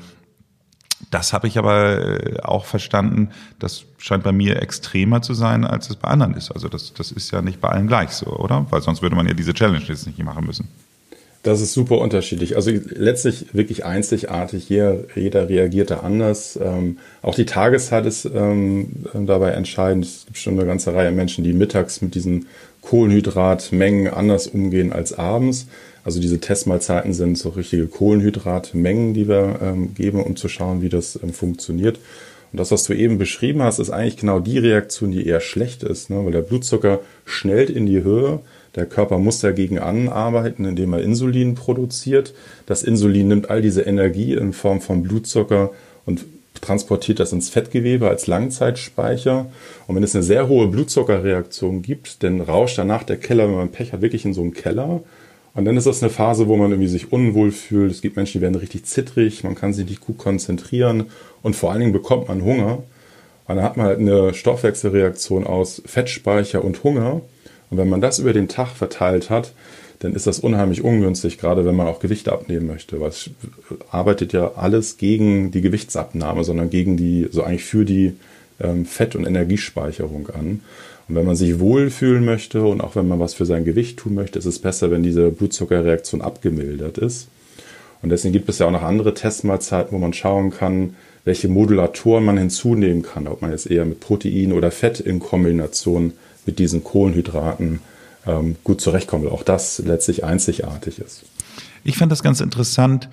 das 1.12 1.34
habe 1.34 1.48
ich 1.48 1.58
aber 1.58 2.22
äh, 2.22 2.40
auch 2.42 2.66
verstanden, 2.66 3.30
das 3.60 3.86
scheint 3.98 4.24
bei 4.24 4.32
mir 4.32 4.62
extremer 4.62 5.22
zu 5.22 5.34
sein, 5.34 5.66
als 5.66 5.90
es 5.90 5.96
bei 5.96 6.08
anderen 6.08 6.34
ist. 6.34 6.52
Also 6.52 6.68
das, 6.68 6.94
das 6.94 7.12
ist 7.12 7.32
ja 7.32 7.42
nicht 7.42 7.62
bei 7.62 7.70
allen 7.70 7.88
gleich 7.88 8.12
so, 8.12 8.28
oder? 8.28 8.66
Weil 8.70 8.82
sonst 8.82 9.02
würde 9.02 9.16
man 9.16 9.28
ja 9.28 9.34
diese 9.34 9.54
Challenge 9.54 9.84
jetzt 9.88 10.08
nicht 10.08 10.22
machen 10.24 10.46
müssen. 10.46 10.68
Das 11.44 11.60
ist 11.60 11.74
super 11.74 11.98
unterschiedlich. 11.98 12.56
Also 12.56 12.72
letztlich 12.72 13.54
wirklich 13.54 13.84
einzigartig. 13.84 14.70
Jeder, 14.70 15.00
jeder 15.14 15.50
reagiert 15.50 15.92
da 15.92 16.00
anders. 16.00 16.58
Ähm, 16.62 17.00
auch 17.22 17.36
die 17.36 17.46
Tageszeit 17.46 18.06
ist 18.06 18.24
ähm, 18.34 18.88
dabei 19.14 19.52
entscheidend. 19.52 20.06
Es 20.06 20.26
gibt 20.26 20.38
schon 20.38 20.58
eine 20.58 20.66
ganze 20.66 20.96
Reihe 20.96 21.12
Menschen, 21.12 21.44
die 21.44 21.52
mittags 21.52 22.02
mit 22.02 22.16
diesen 22.16 22.48
Kohlenhydratmengen 22.82 24.14
anders 24.14 24.48
umgehen 24.48 24.94
als 24.94 25.18
abends. 25.18 25.68
Also 26.04 26.20
diese 26.20 26.40
Testmahlzeiten 26.40 27.14
sind 27.14 27.38
so 27.38 27.50
richtige 27.50 27.88
Kohlenhydratmengen, 27.88 29.14
die 29.14 29.28
wir 29.28 29.60
ähm, 29.62 29.94
geben, 29.96 30.22
um 30.22 30.36
zu 30.36 30.50
schauen, 30.50 30.82
wie 30.82 30.90
das 30.90 31.20
ähm, 31.22 31.34
funktioniert. 31.34 31.98
Und 32.52 32.60
das, 32.60 32.72
was 32.72 32.84
du 32.84 32.94
eben 32.94 33.18
beschrieben 33.18 33.64
hast, 33.64 33.80
ist 33.80 33.90
eigentlich 33.90 34.18
genau 34.18 34.40
die 34.40 34.60
Reaktion, 34.60 35.12
die 35.12 35.26
eher 35.26 35.40
schlecht 35.40 35.82
ist, 35.82 36.10
ne? 36.10 36.24
weil 36.24 36.32
der 36.32 36.42
Blutzucker 36.42 37.00
schnellt 37.26 37.70
in 37.70 37.86
die 37.86 38.04
Höhe. 38.04 38.42
Der 38.76 38.86
Körper 38.86 39.18
muss 39.18 39.40
dagegen 39.40 39.80
anarbeiten, 39.80 40.66
indem 40.66 40.94
er 40.94 41.02
Insulin 41.02 41.56
produziert. 41.56 42.34
Das 42.66 42.84
Insulin 42.84 43.28
nimmt 43.28 43.50
all 43.50 43.62
diese 43.62 43.82
Energie 43.82 44.34
in 44.34 44.54
Form 44.54 44.82
von 44.82 45.04
Blutzucker 45.04 45.72
und 46.06 46.26
transportiert 46.62 47.20
das 47.20 47.34
ins 47.34 47.50
Fettgewebe 47.50 48.08
als 48.08 48.28
Langzeitspeicher. 48.28 49.48
Und 49.88 49.96
wenn 49.96 50.04
es 50.04 50.16
eine 50.16 50.24
sehr 50.24 50.48
hohe 50.48 50.68
Blutzuckerreaktion 50.68 51.82
gibt, 51.82 52.24
dann 52.24 52.42
rauscht 52.42 52.78
danach 52.78 53.04
der 53.04 53.18
Keller, 53.18 53.48
wenn 53.48 53.56
man 53.56 53.72
Pech 53.72 53.94
hat, 53.94 54.02
wirklich 54.02 54.26
in 54.26 54.34
so 54.34 54.42
einen 54.42 54.54
Keller. 54.54 55.02
Und 55.56 55.66
dann 55.66 55.78
ist 55.78 55.86
das 55.86 56.02
eine 56.02 56.10
Phase, 56.10 56.48
wo 56.48 56.58
man 56.58 56.72
irgendwie 56.72 56.90
sich 56.90 57.12
unwohl 57.12 57.52
fühlt. 57.52 57.92
Es 57.92 58.02
gibt 58.02 58.16
Menschen, 58.16 58.40
die 58.40 58.42
werden 58.42 58.56
richtig 58.56 58.86
zittrig, 58.86 59.44
man 59.44 59.56
kann 59.56 59.74
sich 59.74 59.88
nicht 59.88 60.02
gut 60.02 60.18
konzentrieren 60.18 61.06
und 61.44 61.56
vor 61.56 61.72
allen 61.72 61.82
Dingen 61.82 61.94
bekommt 61.94 62.28
man 62.28 62.44
Hunger. 62.44 62.84
Und 63.48 63.58
dann 63.58 63.64
hat 63.64 63.78
man 63.78 63.86
halt 63.86 64.00
eine 64.00 64.34
Stoffwechselreaktion 64.34 65.46
aus 65.46 65.82
Fettspeicher 65.86 66.64
und 66.64 66.84
Hunger. 66.84 67.22
Und 67.70 67.78
wenn 67.78 67.90
man 67.90 68.02
das 68.02 68.20
über 68.20 68.34
den 68.34 68.48
Tag 68.48 68.70
verteilt 68.70 69.30
hat, 69.30 69.54
dann 70.00 70.16
ist 70.16 70.28
das 70.28 70.40
unheimlich 70.40 70.84
ungünstig, 70.84 71.38
gerade 71.38 71.66
wenn 71.66 71.76
man 71.76 71.88
auch 71.88 72.00
Gewicht 72.00 72.28
abnehmen 72.30 72.68
möchte, 72.68 72.98
es 73.06 73.30
arbeitet 73.90 74.34
ja 74.34 74.54
alles 74.56 74.98
gegen 74.98 75.52
die 75.52 75.62
Gewichtsabnahme, 75.62 76.44
sondern 76.44 76.70
gegen 76.70 76.98
die, 76.98 77.30
so 77.32 77.44
eigentlich 77.44 77.64
für 77.64 77.86
die 77.86 78.14
ähm, 78.60 78.86
Fett- 78.86 79.16
und 79.16 79.26
Energiespeicherung 79.26 80.30
an. 80.30 80.62
Und 81.08 81.16
wenn 81.16 81.26
man 81.26 81.36
sich 81.36 81.60
wohlfühlen 81.60 82.24
möchte 82.24 82.64
und 82.64 82.82
auch 82.82 82.96
wenn 82.96 83.08
man 83.08 83.20
was 83.20 83.34
für 83.34 83.46
sein 83.46 83.66
Gewicht 83.66 84.00
tun 84.00 84.16
möchte, 84.16 84.40
ist 84.40 84.46
es 84.46 84.60
besser, 84.60 84.90
wenn 84.92 85.04
diese 85.04 85.30
Blutzuckerreaktion 85.30 86.22
abgemildert 86.22 86.98
ist. 86.98 87.28
Und 88.02 88.10
deswegen 88.10 88.34
gibt 88.34 88.50
es 88.50 88.60
ja 88.60 88.68
auch 88.68 88.72
noch 88.72 88.84
andere 88.84 89.14
Testmahlzeiten, 89.14 89.94
wo 89.94 89.98
man 89.98 90.14
schauen 90.14 90.52
kann, 90.52 90.96
welche 91.26 91.48
Modulatoren 91.48 92.26
man 92.26 92.38
hinzunehmen 92.38 93.02
kann, 93.02 93.28
ob 93.28 93.42
man 93.42 93.52
jetzt 93.52 93.70
eher 93.70 93.86
mit 93.86 94.02
Protein 94.02 94.52
oder 94.52 94.72
Fett 94.72 95.00
in 95.00 95.20
Kombination 95.20 96.14
mit 96.46 96.60
diesen 96.60 96.84
Kohlenhydraten 96.84 97.80
ähm, 98.28 98.58
gut 98.64 98.82
zurechtkommt, 98.82 99.28
auch 99.28 99.44
das 99.44 99.80
letztlich 99.80 100.24
einzigartig 100.24 101.00
ist. 101.00 101.24
Ich 101.86 101.98
fand 101.98 102.12
das 102.12 102.24
ganz 102.24 102.40
interessant, 102.40 103.10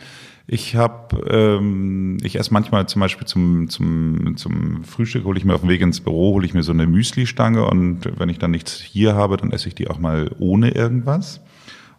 ich 0.52 0.74
habe, 0.74 1.16
ähm, 1.30 2.16
ich 2.24 2.36
esse 2.36 2.52
manchmal 2.52 2.88
zum 2.88 2.98
Beispiel 2.98 3.24
zum, 3.24 3.68
zum, 3.68 4.36
zum 4.36 4.82
Frühstück, 4.82 5.24
hole 5.24 5.38
ich 5.38 5.44
mir 5.44 5.54
auf 5.54 5.60
dem 5.60 5.70
Weg 5.70 5.80
ins 5.80 6.00
Büro, 6.00 6.32
hole 6.32 6.44
ich 6.44 6.54
mir 6.54 6.64
so 6.64 6.72
eine 6.72 6.88
Müsli-Stange 6.88 7.64
und 7.64 8.18
wenn 8.18 8.28
ich 8.28 8.40
dann 8.40 8.50
nichts 8.50 8.80
hier 8.80 9.14
habe, 9.14 9.36
dann 9.36 9.52
esse 9.52 9.68
ich 9.68 9.76
die 9.76 9.86
auch 9.86 10.00
mal 10.00 10.28
ohne 10.40 10.72
irgendwas. 10.72 11.40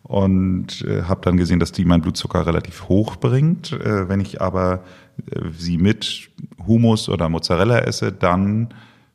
Und 0.03 0.81
äh, 0.81 1.03
habe 1.03 1.21
dann 1.23 1.37
gesehen, 1.37 1.61
dass 1.61 1.71
die 1.71 1.85
meinen 1.85 2.01
Blutzucker 2.01 2.45
relativ 2.45 2.89
hoch 2.89 3.15
bringt. 3.15 3.71
Äh, 3.71 4.09
wenn 4.09 4.19
ich 4.19 4.41
aber 4.41 4.83
äh, 5.31 5.43
sie 5.57 5.77
mit 5.77 6.29
Humus 6.67 7.07
oder 7.07 7.29
Mozzarella 7.29 7.79
esse, 7.79 8.11
dann 8.11 8.73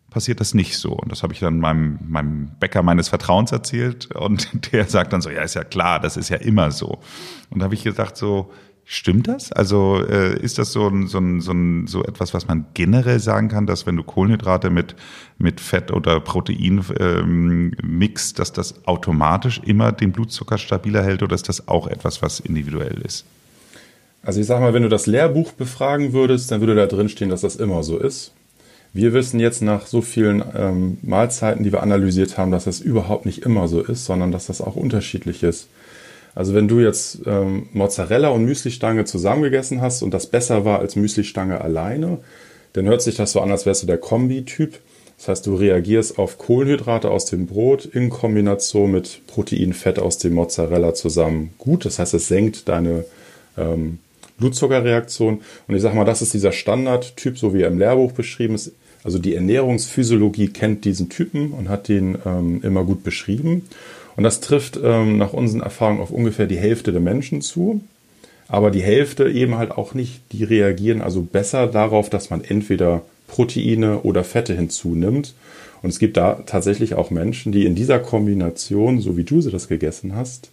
passiert 0.08 0.40
das 0.40 0.54
nicht 0.54 0.78
so. 0.78 0.92
Und 0.92 1.12
das 1.12 1.22
habe 1.22 1.34
ich 1.34 1.40
dann 1.40 1.58
meinem, 1.58 1.98
meinem 2.08 2.52
Bäcker 2.58 2.82
meines 2.82 3.10
Vertrauens 3.10 3.52
erzählt 3.52 4.14
und 4.14 4.48
der 4.72 4.86
sagt 4.86 5.12
dann 5.12 5.20
so, 5.20 5.28
ja, 5.28 5.42
ist 5.42 5.56
ja 5.56 5.64
klar, 5.64 6.00
das 6.00 6.16
ist 6.16 6.30
ja 6.30 6.38
immer 6.38 6.70
so. 6.70 7.00
Und 7.50 7.58
da 7.58 7.64
habe 7.64 7.74
ich 7.74 7.84
gedacht 7.84 8.16
so, 8.16 8.50
Stimmt 8.88 9.26
das? 9.26 9.50
Also 9.50 10.00
äh, 10.08 10.38
ist 10.38 10.58
das 10.58 10.70
so, 10.70 10.86
ein, 10.86 11.08
so, 11.08 11.18
ein, 11.18 11.40
so, 11.40 11.50
ein, 11.50 11.88
so 11.88 12.04
etwas, 12.04 12.32
was 12.34 12.46
man 12.46 12.66
generell 12.74 13.18
sagen 13.18 13.48
kann, 13.48 13.66
dass 13.66 13.84
wenn 13.84 13.96
du 13.96 14.04
Kohlenhydrate 14.04 14.70
mit, 14.70 14.94
mit 15.38 15.60
Fett 15.60 15.90
oder 15.90 16.20
Protein 16.20 16.84
ähm, 17.00 17.72
mixt, 17.82 18.38
dass 18.38 18.52
das 18.52 18.86
automatisch 18.86 19.60
immer 19.64 19.90
den 19.90 20.12
Blutzucker 20.12 20.56
stabiler 20.56 21.02
hält 21.02 21.24
oder 21.24 21.34
ist 21.34 21.48
das 21.48 21.66
auch 21.66 21.88
etwas, 21.88 22.22
was 22.22 22.38
individuell 22.38 23.02
ist? 23.04 23.24
Also 24.22 24.40
ich 24.40 24.46
sag 24.46 24.60
mal, 24.60 24.72
wenn 24.72 24.84
du 24.84 24.88
das 24.88 25.08
Lehrbuch 25.08 25.50
befragen 25.50 26.12
würdest, 26.12 26.52
dann 26.52 26.60
würde 26.60 26.76
da 26.76 26.86
drin 26.86 27.08
stehen, 27.08 27.28
dass 27.28 27.40
das 27.40 27.56
immer 27.56 27.82
so 27.82 27.98
ist. 27.98 28.34
Wir 28.92 29.12
wissen 29.12 29.40
jetzt 29.40 29.62
nach 29.62 29.86
so 29.86 30.00
vielen 30.00 30.44
ähm, 30.54 30.98
Mahlzeiten, 31.02 31.64
die 31.64 31.72
wir 31.72 31.82
analysiert 31.82 32.38
haben, 32.38 32.52
dass 32.52 32.64
das 32.64 32.78
überhaupt 32.78 33.26
nicht 33.26 33.44
immer 33.44 33.66
so 33.66 33.82
ist, 33.82 34.04
sondern 34.04 34.30
dass 34.30 34.46
das 34.46 34.60
auch 34.60 34.76
unterschiedlich 34.76 35.42
ist. 35.42 35.68
Also 36.36 36.54
wenn 36.54 36.68
du 36.68 36.80
jetzt 36.80 37.20
ähm, 37.26 37.70
Mozzarella 37.72 38.28
und 38.28 38.44
Müslistange 38.44 39.06
zusammengegessen 39.06 39.80
hast 39.80 40.02
und 40.02 40.12
das 40.12 40.26
besser 40.26 40.66
war 40.66 40.78
als 40.80 40.94
Müslistange 40.94 41.62
alleine, 41.62 42.18
dann 42.74 42.84
hört 42.84 43.00
sich 43.00 43.16
das 43.16 43.32
so 43.32 43.40
an, 43.40 43.50
als 43.50 43.64
wärst 43.64 43.82
du 43.82 43.86
der 43.86 43.96
Kombi-Typ. 43.96 44.78
Das 45.16 45.28
heißt, 45.28 45.46
du 45.46 45.54
reagierst 45.54 46.18
auf 46.18 46.36
Kohlenhydrate 46.36 47.10
aus 47.10 47.24
dem 47.24 47.46
Brot 47.46 47.86
in 47.86 48.10
Kombination 48.10 48.92
mit 48.92 49.22
Proteinfett 49.26 49.98
aus 49.98 50.18
dem 50.18 50.34
Mozzarella 50.34 50.92
zusammen 50.92 51.54
gut. 51.56 51.86
Das 51.86 51.98
heißt, 51.98 52.12
es 52.12 52.28
senkt 52.28 52.68
deine 52.68 53.06
ähm, 53.56 53.98
Blutzuckerreaktion. 54.36 55.40
Und 55.66 55.74
ich 55.74 55.80
sage 55.80 55.96
mal, 55.96 56.04
das 56.04 56.20
ist 56.20 56.34
dieser 56.34 56.52
Standardtyp, 56.52 57.38
so 57.38 57.54
wie 57.54 57.62
er 57.62 57.68
im 57.68 57.78
Lehrbuch 57.78 58.12
beschrieben 58.12 58.54
ist. 58.54 58.72
Also 59.04 59.18
die 59.18 59.34
Ernährungsphysiologie 59.34 60.48
kennt 60.48 60.84
diesen 60.84 61.08
Typen 61.08 61.52
und 61.52 61.70
hat 61.70 61.88
den 61.88 62.18
ähm, 62.26 62.60
immer 62.62 62.84
gut 62.84 63.04
beschrieben. 63.04 63.62
Und 64.16 64.25
das 64.25 64.40
trifft 64.40 64.78
ähm, 64.82 65.18
nach 65.18 65.32
unseren 65.32 65.61
Erfahrungen 65.61 66.00
auf 66.00 66.11
ungefähr 66.11 66.46
die 66.46 66.56
Hälfte 66.56 66.92
der 66.92 67.00
Menschen 67.00 67.42
zu. 67.42 67.80
Aber 68.49 68.70
die 68.70 68.82
Hälfte 68.82 69.28
eben 69.28 69.56
halt 69.56 69.73
auch 69.73 69.94
nicht. 69.94 70.20
Die 70.32 70.44
reagieren 70.44 71.02
also 71.02 71.23
besser 71.23 71.66
darauf, 71.66 72.08
dass 72.11 72.30
man 72.30 72.42
entweder 72.42 73.02
Proteine 73.28 74.00
oder 74.00 74.25
Fette 74.25 74.54
hinzunimmt. 74.54 75.35
Und 75.82 75.90
es 75.90 75.99
gibt 75.99 76.16
da 76.16 76.42
tatsächlich 76.46 76.94
auch 76.94 77.11
Menschen, 77.11 77.52
die 77.52 77.66
in 77.66 77.75
dieser 77.75 77.99
Kombination, 77.99 79.00
so 79.00 79.16
wie 79.16 79.25
du 79.25 79.40
sie 79.40 79.50
das 79.50 79.68
gegessen 79.68 80.14
hast, 80.14 80.50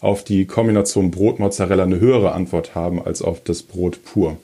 auf 0.00 0.24
die 0.24 0.44
Kombination 0.46 1.10
Brot-Mozzarella 1.10 1.84
eine 1.84 2.00
höhere 2.00 2.32
Antwort 2.32 2.74
haben 2.74 3.00
als 3.02 3.22
auf 3.22 3.42
das 3.42 3.62
Brot 3.62 4.04
pur. 4.04 4.36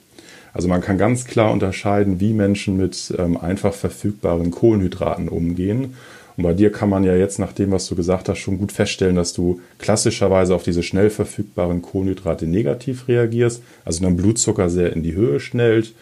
Also 0.53 0.67
man 0.67 0.81
kann 0.81 0.97
ganz 0.97 1.25
klar 1.25 1.51
unterscheiden, 1.51 2.19
wie 2.19 2.33
Menschen 2.33 2.77
mit 2.77 3.13
ähm, 3.17 3.37
einfach 3.37 3.73
verfügbaren 3.73 4.51
Kohlenhydraten 4.51 5.29
umgehen. 5.29 5.95
Und 6.37 6.43
bei 6.43 6.53
dir 6.53 6.71
kann 6.71 6.89
man 6.89 7.03
ja 7.03 7.15
jetzt, 7.15 7.39
nach 7.39 7.53
dem, 7.53 7.71
was 7.71 7.87
du 7.87 7.95
gesagt 7.95 8.29
hast, 8.29 8.39
schon 8.39 8.57
gut 8.57 8.71
feststellen, 8.71 9.15
dass 9.15 9.33
du 9.33 9.59
klassischerweise 9.79 10.55
auf 10.55 10.63
diese 10.63 10.83
schnell 10.83 11.09
verfügbaren 11.09 11.81
Kohlenhydrate 11.81 12.47
negativ 12.47 13.07
reagierst, 13.07 13.61
also 13.85 14.03
dein 14.03 14.17
Blutzucker 14.17 14.69
sehr 14.69 14.93
in 14.93 15.03
die 15.03 15.13
Höhe 15.13 15.39
schnellt. 15.39 15.93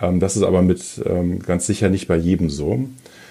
Ähm, 0.00 0.20
das 0.20 0.36
ist 0.36 0.42
aber 0.42 0.62
mit 0.62 0.82
ähm, 1.06 1.40
ganz 1.40 1.66
sicher 1.66 1.88
nicht 1.88 2.08
bei 2.08 2.16
jedem 2.16 2.50
so. 2.50 2.84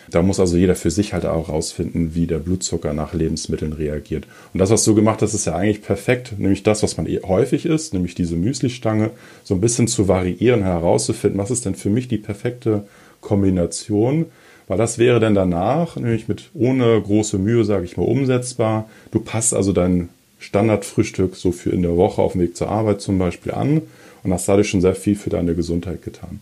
Da 0.09 0.21
muss 0.21 0.39
also 0.39 0.55
jeder 0.55 0.75
für 0.75 0.91
sich 0.91 1.13
halt 1.13 1.25
auch 1.25 1.49
rausfinden, 1.49 2.15
wie 2.15 2.27
der 2.27 2.39
Blutzucker 2.39 2.93
nach 2.93 3.13
Lebensmitteln 3.13 3.73
reagiert. 3.73 4.25
Und 4.53 4.59
das, 4.59 4.69
was 4.69 4.85
du 4.85 4.95
gemacht 4.95 5.21
hast, 5.21 5.33
ist 5.33 5.45
ja 5.45 5.55
eigentlich 5.55 5.81
perfekt, 5.81 6.35
nämlich 6.37 6.63
das, 6.63 6.81
was 6.81 6.95
man 6.97 7.07
eh 7.07 7.19
häufig 7.23 7.65
isst, 7.65 7.93
nämlich 7.93 8.15
diese 8.15 8.35
Müslistange, 8.35 9.11
so 9.43 9.53
ein 9.53 9.61
bisschen 9.61 9.87
zu 9.87 10.07
variieren, 10.07 10.63
herauszufinden, 10.63 11.39
was 11.39 11.51
ist 11.51 11.65
denn 11.65 11.75
für 11.75 11.89
mich 11.89 12.07
die 12.07 12.17
perfekte 12.17 12.87
Kombination, 13.19 14.27
weil 14.67 14.77
das 14.77 14.97
wäre 14.97 15.19
dann 15.19 15.33
danach, 15.33 15.95
nämlich 15.95 16.27
mit 16.27 16.49
ohne 16.53 17.01
große 17.01 17.37
Mühe, 17.37 17.63
sage 17.63 17.85
ich 17.85 17.97
mal, 17.97 18.03
umsetzbar. 18.03 18.89
Du 19.11 19.19
passt 19.19 19.53
also 19.53 19.71
dein 19.71 20.09
Standardfrühstück 20.39 21.35
so 21.35 21.51
für 21.51 21.71
in 21.71 21.81
der 21.81 21.95
Woche 21.95 22.21
auf 22.21 22.33
dem 22.33 22.41
Weg 22.41 22.55
zur 22.57 22.69
Arbeit 22.69 23.01
zum 23.01 23.17
Beispiel 23.17 23.53
an 23.53 23.81
und 24.23 24.33
hast 24.33 24.47
dadurch 24.47 24.69
schon 24.69 24.81
sehr 24.81 24.95
viel 24.95 25.15
für 25.15 25.29
deine 25.29 25.55
Gesundheit 25.55 26.03
getan. 26.03 26.41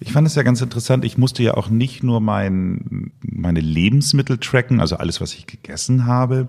Ich 0.00 0.12
fand 0.12 0.26
es 0.26 0.34
ja 0.34 0.42
ganz 0.42 0.60
interessant. 0.60 1.04
Ich 1.04 1.18
musste 1.18 1.42
ja 1.42 1.54
auch 1.54 1.68
nicht 1.68 2.02
nur 2.02 2.20
mein, 2.20 3.12
meine 3.22 3.60
Lebensmittel 3.60 4.38
tracken, 4.38 4.80
also 4.80 4.96
alles, 4.96 5.20
was 5.20 5.34
ich 5.34 5.46
gegessen 5.46 6.06
habe, 6.06 6.48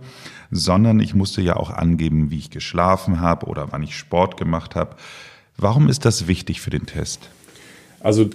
sondern 0.52 1.00
ich 1.00 1.14
musste 1.14 1.42
ja 1.42 1.56
auch 1.56 1.70
angeben, 1.70 2.32
wie 2.32 2.38
ich 2.38 2.50
geschlafen 2.50 3.22
habe 3.22 3.46
oder 3.46 3.72
wann 3.72 3.84
ich 3.84 3.96
Sport 3.96 4.38
gemacht 4.38 4.76
habe. 4.76 4.96
Warum 5.58 5.88
ist 5.90 6.06
das 6.06 6.28
wichtig 6.28 6.60
für 6.60 6.70
den 6.70 6.86
Test? 6.86 7.30
Also 8.02 8.30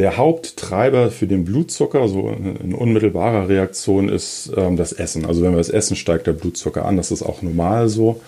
der 0.00 0.16
Haupttreiber 0.16 1.10
für 1.10 1.26
den 1.26 1.44
Blutzucker, 1.44 2.08
so 2.08 2.30
in 2.30 2.74
unmittelbarer 2.74 3.50
Reaktion, 3.50 4.08
ist 4.08 4.50
ähm, 4.56 4.78
das 4.78 4.92
Essen. 4.92 5.26
Also 5.26 5.42
wenn 5.42 5.50
wir 5.50 5.58
das 5.58 5.68
essen, 5.68 5.94
steigt 5.94 6.26
der 6.26 6.32
Blutzucker 6.32 6.86
an. 6.86 6.96
Das 6.96 7.10
ist 7.10 7.22
auch 7.22 7.42
normal 7.42 7.90
so. 7.90 8.22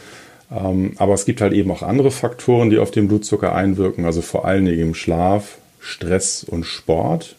Ähm, 0.50 0.92
aber 0.98 1.14
es 1.14 1.24
gibt 1.24 1.40
halt 1.40 1.54
eben 1.54 1.70
auch 1.70 1.82
andere 1.82 2.10
Faktoren, 2.10 2.68
die 2.68 2.76
auf 2.76 2.90
den 2.90 3.08
Blutzucker 3.08 3.54
einwirken. 3.54 4.04
Also 4.04 4.20
vor 4.20 4.44
allen 4.44 4.66
Dingen 4.66 4.80
im 4.80 4.94
Schlaf, 4.94 5.56
Stress 5.80 6.44
und 6.44 6.64
Sport. 6.64 7.36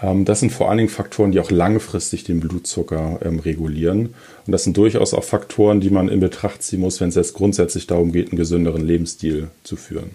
Ähm, 0.00 0.24
das 0.24 0.38
sind 0.38 0.52
vor 0.52 0.68
allen 0.68 0.78
Dingen 0.78 0.88
Faktoren, 0.88 1.32
die 1.32 1.40
auch 1.40 1.50
langfristig 1.50 2.22
den 2.22 2.38
Blutzucker 2.38 3.18
ähm, 3.24 3.40
regulieren. 3.40 4.14
Und 4.46 4.52
das 4.52 4.62
sind 4.62 4.76
durchaus 4.76 5.12
auch 5.12 5.24
Faktoren, 5.24 5.80
die 5.80 5.90
man 5.90 6.08
in 6.08 6.20
Betracht 6.20 6.62
ziehen 6.62 6.78
muss, 6.78 7.00
wenn 7.00 7.08
es 7.08 7.16
jetzt 7.16 7.34
grundsätzlich 7.34 7.88
darum 7.88 8.12
geht, 8.12 8.28
einen 8.28 8.38
gesünderen 8.38 8.86
Lebensstil 8.86 9.48
zu 9.64 9.74
führen. 9.74 10.12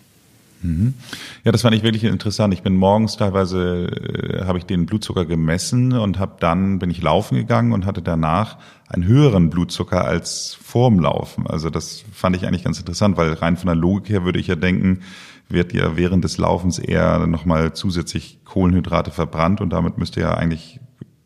Mhm. 0.62 0.94
Ja, 1.44 1.51
das 1.51 1.62
fand 1.62 1.75
ich 1.75 1.84
wirklich 1.84 2.04
interessant. 2.04 2.54
Ich 2.54 2.63
bin 2.63 2.75
morgens 2.75 3.18
teilweise 3.18 3.88
äh, 3.88 4.46
habe 4.46 4.58
ich 4.58 4.66
den 4.66 4.86
Blutzucker 4.86 5.25
gemessen 5.25 5.94
und 5.94 6.20
habe 6.20 6.36
dann 6.39 6.80
bin 6.80 6.89
ich 6.89 7.01
laufen 7.01 7.36
gegangen 7.36 7.72
und 7.72 7.86
hatte 7.86 8.01
danach 8.01 8.58
einen 8.89 9.06
höheren 9.06 9.50
Blutzucker 9.50 10.04
als 10.04 10.58
vorm 10.62 11.00
Laufen. 11.00 11.48
Also 11.48 11.70
das 11.70 12.04
fand 12.12 12.36
ich 12.36 12.46
eigentlich 12.46 12.63
ganz 12.63 12.80
interessant, 12.80 13.18
weil 13.18 13.34
rein 13.34 13.56
von 13.56 13.68
der 13.68 13.75
Logik 13.75 14.10
her 14.10 14.25
würde 14.25 14.39
ich 14.39 14.48
ja 14.48 14.56
denken, 14.56 15.01
wird 15.48 15.74
ja 15.74 15.96
während 15.96 16.24
des 16.24 16.38
Laufens 16.38 16.78
eher 16.78 17.25
nochmal 17.25 17.74
zusätzlich 17.74 18.39
Kohlenhydrate 18.46 19.12
verbrannt 19.12 19.62
und 19.62 19.72
damit 19.72 19.98
müsste 19.98 20.20
ja 20.20 20.34
eigentlich 20.34 20.80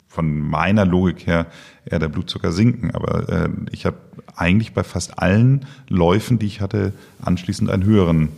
von 0.07 0.39
meiner 0.39 0.85
Logik 0.85 1.25
her 1.25 1.47
eher 1.85 1.99
der 1.99 2.07
Blutzucker 2.07 2.51
sinken. 2.51 2.91
Aber 2.91 3.27
äh, 3.29 3.49
ich 3.71 3.85
habe 3.85 3.97
eigentlich 4.35 4.73
bei 4.73 4.83
fast 4.83 5.19
allen 5.19 5.65
Läufen, 5.89 6.37
die 6.37 6.45
ich 6.45 6.61
hatte, 6.61 6.93
anschließend 7.21 7.69
einen 7.69 7.83
höheren 7.83 8.29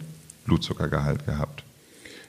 Blutzuckergehalt 0.45 1.25
gehabt? 1.25 1.63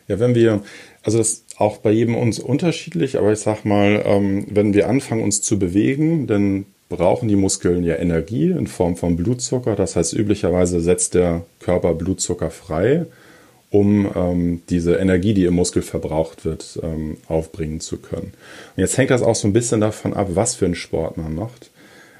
Ja, 0.09 0.21
wenn 0.21 0.35
wir, 0.35 0.63
also 1.03 1.19
das 1.19 1.29
ist 1.29 1.45
auch 1.59 1.79
bei 1.79 1.91
jedem 1.91 2.15
uns 2.15 2.39
unterschiedlich, 2.39 3.19
aber 3.19 3.33
ich 3.33 3.41
sag 3.41 3.65
mal, 3.65 4.03
ähm, 4.05 4.47
wenn 4.51 4.75
wir 4.75 4.89
anfangen, 4.89 5.23
uns 5.23 5.43
zu 5.43 5.59
bewegen, 5.59 6.27
dann 6.27 6.67
brauchen 6.89 7.29
die 7.29 7.37
Muskeln 7.37 7.83
ja 7.83 7.97
Energie 7.97 8.51
in 8.51 8.67
Form 8.67 8.97
von 8.97 9.17
Blutzucker. 9.17 9.75
Das 9.75 9.97
heißt, 9.97 10.13
üblicherweise 10.13 10.81
setzt 10.81 11.15
der 11.15 11.45
Körper 11.59 11.95
Blutzucker 11.95 12.51
frei, 12.51 13.07
um 13.71 14.09
ähm, 14.15 14.63
diese 14.71 14.95
Energie, 14.95 15.35
die 15.35 15.45
im 15.45 15.55
Muskel 15.55 15.83
verbraucht 15.83 16.45
wird, 16.45 16.79
ähm, 16.83 17.17
aufbringen 17.27 17.81
zu 17.81 17.99
können. 17.99 18.33
Und 18.77 18.81
jetzt 18.81 18.97
hängt 18.97 19.11
das 19.11 19.23
auch 19.23 19.35
so 19.35 19.49
ein 19.49 19.53
bisschen 19.53 19.81
davon 19.81 20.15
ab, 20.15 20.29
was 20.35 20.55
für 20.55 20.67
einen 20.67 20.77
Sport 20.77 21.17
man 21.17 21.35
macht. 21.35 21.71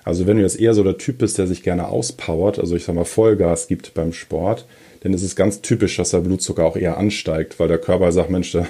Also 0.03 0.27
wenn 0.27 0.37
du 0.37 0.43
jetzt 0.43 0.61
eher 0.61 0.75
so 0.75 0.83
der 0.83 0.99
Typ 0.99 1.19
bist, 1.19 1.39
der 1.39 1.47
sich 1.47 1.63
gerne 1.63 1.89
auspowert, 1.89 2.59
also 2.59 2.75
ich 2.77 2.85
sag 2.85 2.95
mal 2.95 3.05
Vollgas 3.05 3.69
gibt 3.69 3.95
beim 3.95 4.13
Sport, 4.13 4.67
denn 5.05 5.15
es 5.15 5.23
ist 5.23 5.37
ganz 5.37 5.63
typisch, 5.63 5.97
dass 5.97 6.11
der 6.11 6.21
Blutzucker 6.21 6.65
auch 6.65 6.77
eher 6.77 6.97
ansteigt, 6.97 7.59
weil 7.59 7.69
der 7.69 7.79
Körper 7.79 8.13
sagt, 8.13 8.31
Mensch, 8.31 8.53
da 8.53 8.67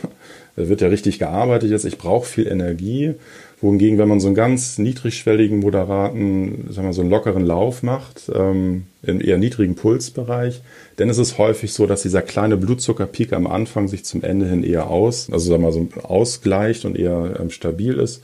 wird 0.56 0.80
ja 0.80 0.88
richtig 0.88 1.18
gearbeitet 1.18 1.70
jetzt, 1.70 1.84
ich 1.84 1.98
brauche 1.98 2.26
viel 2.26 2.46
Energie. 2.46 3.14
Wohingegen, 3.62 3.96
wenn 3.96 4.08
man 4.08 4.20
so 4.20 4.26
einen 4.28 4.34
ganz 4.34 4.76
niedrigschwelligen, 4.76 5.60
moderaten, 5.60 6.68
sagen 6.70 6.88
wir 6.88 6.92
so 6.92 7.00
einen 7.00 7.08
lockeren 7.08 7.44
Lauf 7.44 7.82
macht, 7.82 8.30
ähm, 8.34 8.84
im 9.02 9.20
eher 9.22 9.38
niedrigen 9.38 9.76
Pulsbereich, 9.76 10.60
dann 10.96 11.08
ist 11.08 11.16
es 11.16 11.38
häufig 11.38 11.72
so, 11.72 11.86
dass 11.86 12.02
dieser 12.02 12.20
kleine 12.20 12.58
Blutzuckerpeak 12.58 13.32
am 13.32 13.46
Anfang 13.46 13.88
sich 13.88 14.04
zum 14.04 14.22
Ende 14.22 14.46
hin 14.46 14.62
eher 14.62 14.90
aus, 14.90 15.30
also 15.32 15.48
sagen 15.48 15.62
wir 15.62 15.68
mal 15.68 15.72
so 15.72 15.88
ausgleicht 16.02 16.84
und 16.84 16.98
eher 16.98 17.36
ähm, 17.40 17.48
stabil 17.48 17.94
ist. 17.94 18.22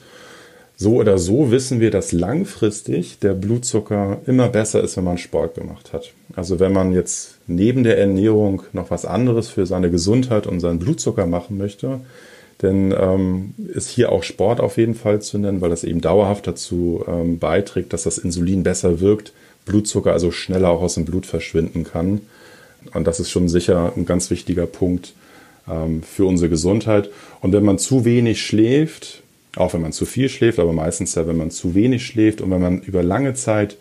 So 0.82 0.96
oder 0.96 1.16
so 1.16 1.52
wissen 1.52 1.78
wir, 1.78 1.92
dass 1.92 2.10
langfristig 2.10 3.20
der 3.20 3.34
Blutzucker 3.34 4.18
immer 4.26 4.48
besser 4.48 4.82
ist, 4.82 4.96
wenn 4.96 5.04
man 5.04 5.16
Sport 5.16 5.54
gemacht 5.54 5.92
hat. 5.92 6.12
Also 6.34 6.58
wenn 6.58 6.72
man 6.72 6.92
jetzt 6.92 7.36
neben 7.46 7.84
der 7.84 7.98
Ernährung 7.98 8.64
noch 8.72 8.90
was 8.90 9.04
anderes 9.04 9.48
für 9.48 9.64
seine 9.64 9.92
Gesundheit 9.92 10.48
und 10.48 10.58
seinen 10.58 10.80
Blutzucker 10.80 11.26
machen 11.26 11.56
möchte, 11.56 12.00
dann 12.58 12.92
ähm, 12.98 13.54
ist 13.72 13.90
hier 13.90 14.10
auch 14.10 14.24
Sport 14.24 14.58
auf 14.58 14.76
jeden 14.76 14.96
Fall 14.96 15.22
zu 15.22 15.38
nennen, 15.38 15.60
weil 15.60 15.70
das 15.70 15.84
eben 15.84 16.00
dauerhaft 16.00 16.48
dazu 16.48 17.04
ähm, 17.06 17.38
beiträgt, 17.38 17.92
dass 17.92 18.02
das 18.02 18.18
Insulin 18.18 18.64
besser 18.64 18.98
wirkt, 19.00 19.32
Blutzucker 19.64 20.12
also 20.12 20.32
schneller 20.32 20.70
auch 20.70 20.82
aus 20.82 20.94
dem 20.94 21.04
Blut 21.04 21.26
verschwinden 21.26 21.84
kann. 21.84 22.22
Und 22.92 23.06
das 23.06 23.20
ist 23.20 23.30
schon 23.30 23.48
sicher 23.48 23.92
ein 23.96 24.04
ganz 24.04 24.30
wichtiger 24.30 24.66
Punkt 24.66 25.12
ähm, 25.70 26.02
für 26.02 26.26
unsere 26.26 26.50
Gesundheit. 26.50 27.08
Und 27.40 27.52
wenn 27.52 27.64
man 27.64 27.78
zu 27.78 28.04
wenig 28.04 28.42
schläft, 28.44 29.21
auch 29.56 29.74
wenn 29.74 29.82
man 29.82 29.92
zu 29.92 30.06
viel 30.06 30.28
schläft, 30.28 30.58
aber 30.58 30.72
meistens 30.72 31.14
ja, 31.14 31.26
wenn 31.26 31.36
man 31.36 31.50
zu 31.50 31.74
wenig 31.74 32.06
schläft 32.06 32.40
und 32.40 32.50
wenn 32.50 32.62
man 32.62 32.80
über 32.80 33.02
lange 33.02 33.34
Zeit 33.34 33.76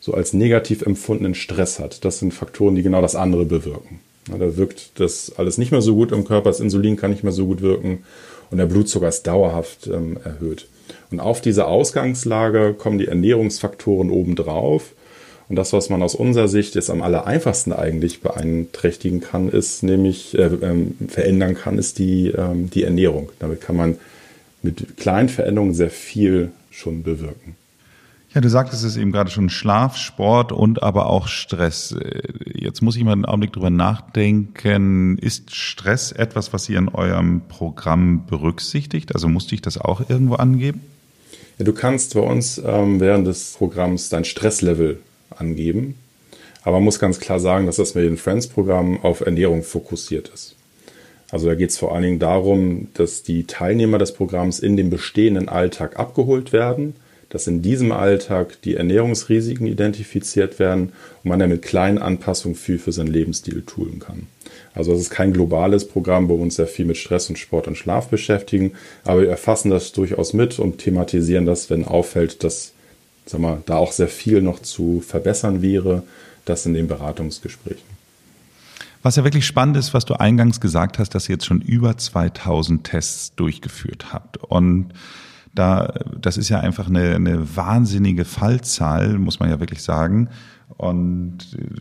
so 0.00 0.12
als 0.12 0.32
negativ 0.32 0.82
empfundenen 0.82 1.34
Stress 1.34 1.78
hat, 1.78 2.04
das 2.04 2.18
sind 2.18 2.34
Faktoren, 2.34 2.74
die 2.74 2.82
genau 2.82 3.00
das 3.00 3.14
andere 3.14 3.44
bewirken. 3.44 4.00
Da 4.26 4.56
wirkt 4.56 4.98
das 5.00 5.32
alles 5.36 5.58
nicht 5.58 5.70
mehr 5.70 5.82
so 5.82 5.94
gut 5.94 6.12
im 6.12 6.24
Körper, 6.24 6.50
das 6.50 6.60
Insulin 6.60 6.96
kann 6.96 7.10
nicht 7.10 7.24
mehr 7.24 7.32
so 7.32 7.46
gut 7.46 7.60
wirken 7.60 8.04
und 8.50 8.58
der 8.58 8.66
Blutzucker 8.66 9.08
ist 9.08 9.26
dauerhaft 9.26 9.86
ähm, 9.86 10.18
erhöht. 10.24 10.66
Und 11.10 11.20
auf 11.20 11.40
diese 11.40 11.66
Ausgangslage 11.66 12.74
kommen 12.74 12.98
die 12.98 13.06
Ernährungsfaktoren 13.06 14.10
obendrauf. 14.10 14.92
Und 15.48 15.56
das, 15.56 15.72
was 15.72 15.90
man 15.90 16.02
aus 16.02 16.14
unserer 16.14 16.48
Sicht 16.48 16.74
jetzt 16.74 16.88
am 16.88 17.02
aller 17.02 17.26
einfachsten 17.26 17.72
eigentlich 17.72 18.20
beeinträchtigen 18.20 19.20
kann, 19.20 19.50
ist 19.50 19.82
nämlich 19.82 20.36
äh, 20.38 20.46
ähm, 20.62 20.96
verändern 21.08 21.54
kann, 21.54 21.78
ist 21.78 21.98
die, 21.98 22.28
ähm, 22.28 22.70
die 22.70 22.82
Ernährung. 22.82 23.30
Damit 23.40 23.60
kann 23.60 23.76
man 23.76 23.98
mit 24.64 24.96
kleinen 24.96 25.28
Veränderungen 25.28 25.74
sehr 25.74 25.90
viel 25.90 26.50
schon 26.70 27.02
bewirken. 27.02 27.56
Ja, 28.34 28.40
du 28.40 28.48
sagtest 28.48 28.82
es 28.82 28.96
eben 28.96 29.12
gerade 29.12 29.30
schon, 29.30 29.48
Schlaf, 29.48 29.96
Sport 29.96 30.50
und 30.50 30.82
aber 30.82 31.06
auch 31.06 31.28
Stress. 31.28 31.94
Jetzt 32.52 32.82
muss 32.82 32.96
ich 32.96 33.04
mal 33.04 33.12
einen 33.12 33.26
Augenblick 33.26 33.52
drüber 33.52 33.70
nachdenken. 33.70 35.18
Ist 35.18 35.54
Stress 35.54 36.10
etwas, 36.10 36.52
was 36.52 36.68
ihr 36.68 36.78
in 36.78 36.88
eurem 36.88 37.42
Programm 37.48 38.26
berücksichtigt? 38.26 39.14
Also 39.14 39.28
musste 39.28 39.54
ich 39.54 39.62
das 39.62 39.78
auch 39.78 40.10
irgendwo 40.10 40.34
angeben? 40.34 40.80
Ja, 41.58 41.64
du 41.64 41.72
kannst 41.72 42.14
bei 42.14 42.20
uns 42.20 42.58
ähm, 42.58 42.98
während 42.98 43.28
des 43.28 43.54
Programms 43.56 44.08
dein 44.08 44.24
Stresslevel 44.24 44.98
angeben. 45.30 45.94
Aber 46.62 46.78
man 46.78 46.84
muss 46.84 46.98
ganz 46.98 47.20
klar 47.20 47.38
sagen, 47.38 47.66
dass 47.66 47.76
das 47.76 47.94
Million 47.94 48.16
Friends 48.16 48.48
Programm 48.48 49.00
auf 49.04 49.20
Ernährung 49.20 49.62
fokussiert 49.62 50.28
ist. 50.34 50.56
Also 51.34 51.48
da 51.48 51.54
geht 51.54 51.70
es 51.70 51.78
vor 51.78 51.92
allen 51.92 52.04
Dingen 52.04 52.18
darum, 52.20 52.88
dass 52.94 53.22
die 53.22 53.44
Teilnehmer 53.44 53.98
des 53.98 54.12
Programms 54.12 54.60
in 54.60 54.76
dem 54.76 54.88
bestehenden 54.88 55.48
Alltag 55.48 55.98
abgeholt 55.98 56.52
werden 56.52 56.94
dass 57.34 57.48
in 57.48 57.62
diesem 57.62 57.90
Alltag 57.90 58.58
die 58.62 58.76
Ernährungsrisiken 58.76 59.66
identifiziert 59.66 60.60
werden 60.60 60.92
und 61.24 61.28
man 61.28 61.40
dann 61.40 61.50
mit 61.50 61.62
kleinen 61.62 61.98
Anpassungen 61.98 62.54
viel 62.54 62.78
für 62.78 62.92
seinen 62.92 63.08
Lebensstil 63.08 63.62
tun 63.62 63.98
kann. 63.98 64.28
Also 64.72 64.92
es 64.92 65.00
ist 65.00 65.10
kein 65.10 65.32
globales 65.32 65.88
Programm, 65.88 66.28
wo 66.28 66.36
wir 66.36 66.42
uns 66.42 66.54
sehr 66.54 66.68
viel 66.68 66.84
mit 66.84 66.96
Stress 66.96 67.28
und 67.28 67.36
Sport 67.36 67.66
und 67.66 67.76
Schlaf 67.76 68.06
beschäftigen, 68.06 68.74
aber 69.02 69.22
wir 69.22 69.30
erfassen 69.30 69.70
das 69.70 69.90
durchaus 69.90 70.32
mit 70.32 70.60
und 70.60 70.78
thematisieren 70.78 71.44
das, 71.44 71.70
wenn 71.70 71.84
auffällt, 71.84 72.44
dass 72.44 72.72
sag 73.26 73.40
mal, 73.40 73.64
da 73.66 73.78
auch 73.78 73.90
sehr 73.90 74.06
viel 74.06 74.40
noch 74.40 74.62
zu 74.62 75.00
verbessern 75.00 75.60
wäre, 75.60 76.04
das 76.44 76.66
in 76.66 76.74
den 76.74 76.86
Beratungsgesprächen. 76.86 78.03
Was 79.04 79.16
ja 79.16 79.24
wirklich 79.24 79.44
spannend 79.44 79.76
ist, 79.76 79.92
was 79.92 80.06
du 80.06 80.14
eingangs 80.14 80.62
gesagt 80.62 80.98
hast, 80.98 81.14
dass 81.14 81.28
ihr 81.28 81.34
jetzt 81.34 81.44
schon 81.44 81.60
über 81.60 81.94
2000 81.94 82.84
Tests 82.84 83.34
durchgeführt 83.34 84.14
habt. 84.14 84.38
Und 84.38 84.94
da, 85.54 85.92
das 86.18 86.38
ist 86.38 86.48
ja 86.48 86.60
einfach 86.60 86.88
eine, 86.88 87.14
eine 87.14 87.54
wahnsinnige 87.54 88.24
Fallzahl, 88.24 89.18
muss 89.18 89.40
man 89.40 89.50
ja 89.50 89.60
wirklich 89.60 89.82
sagen. 89.82 90.30
Und 90.78 91.36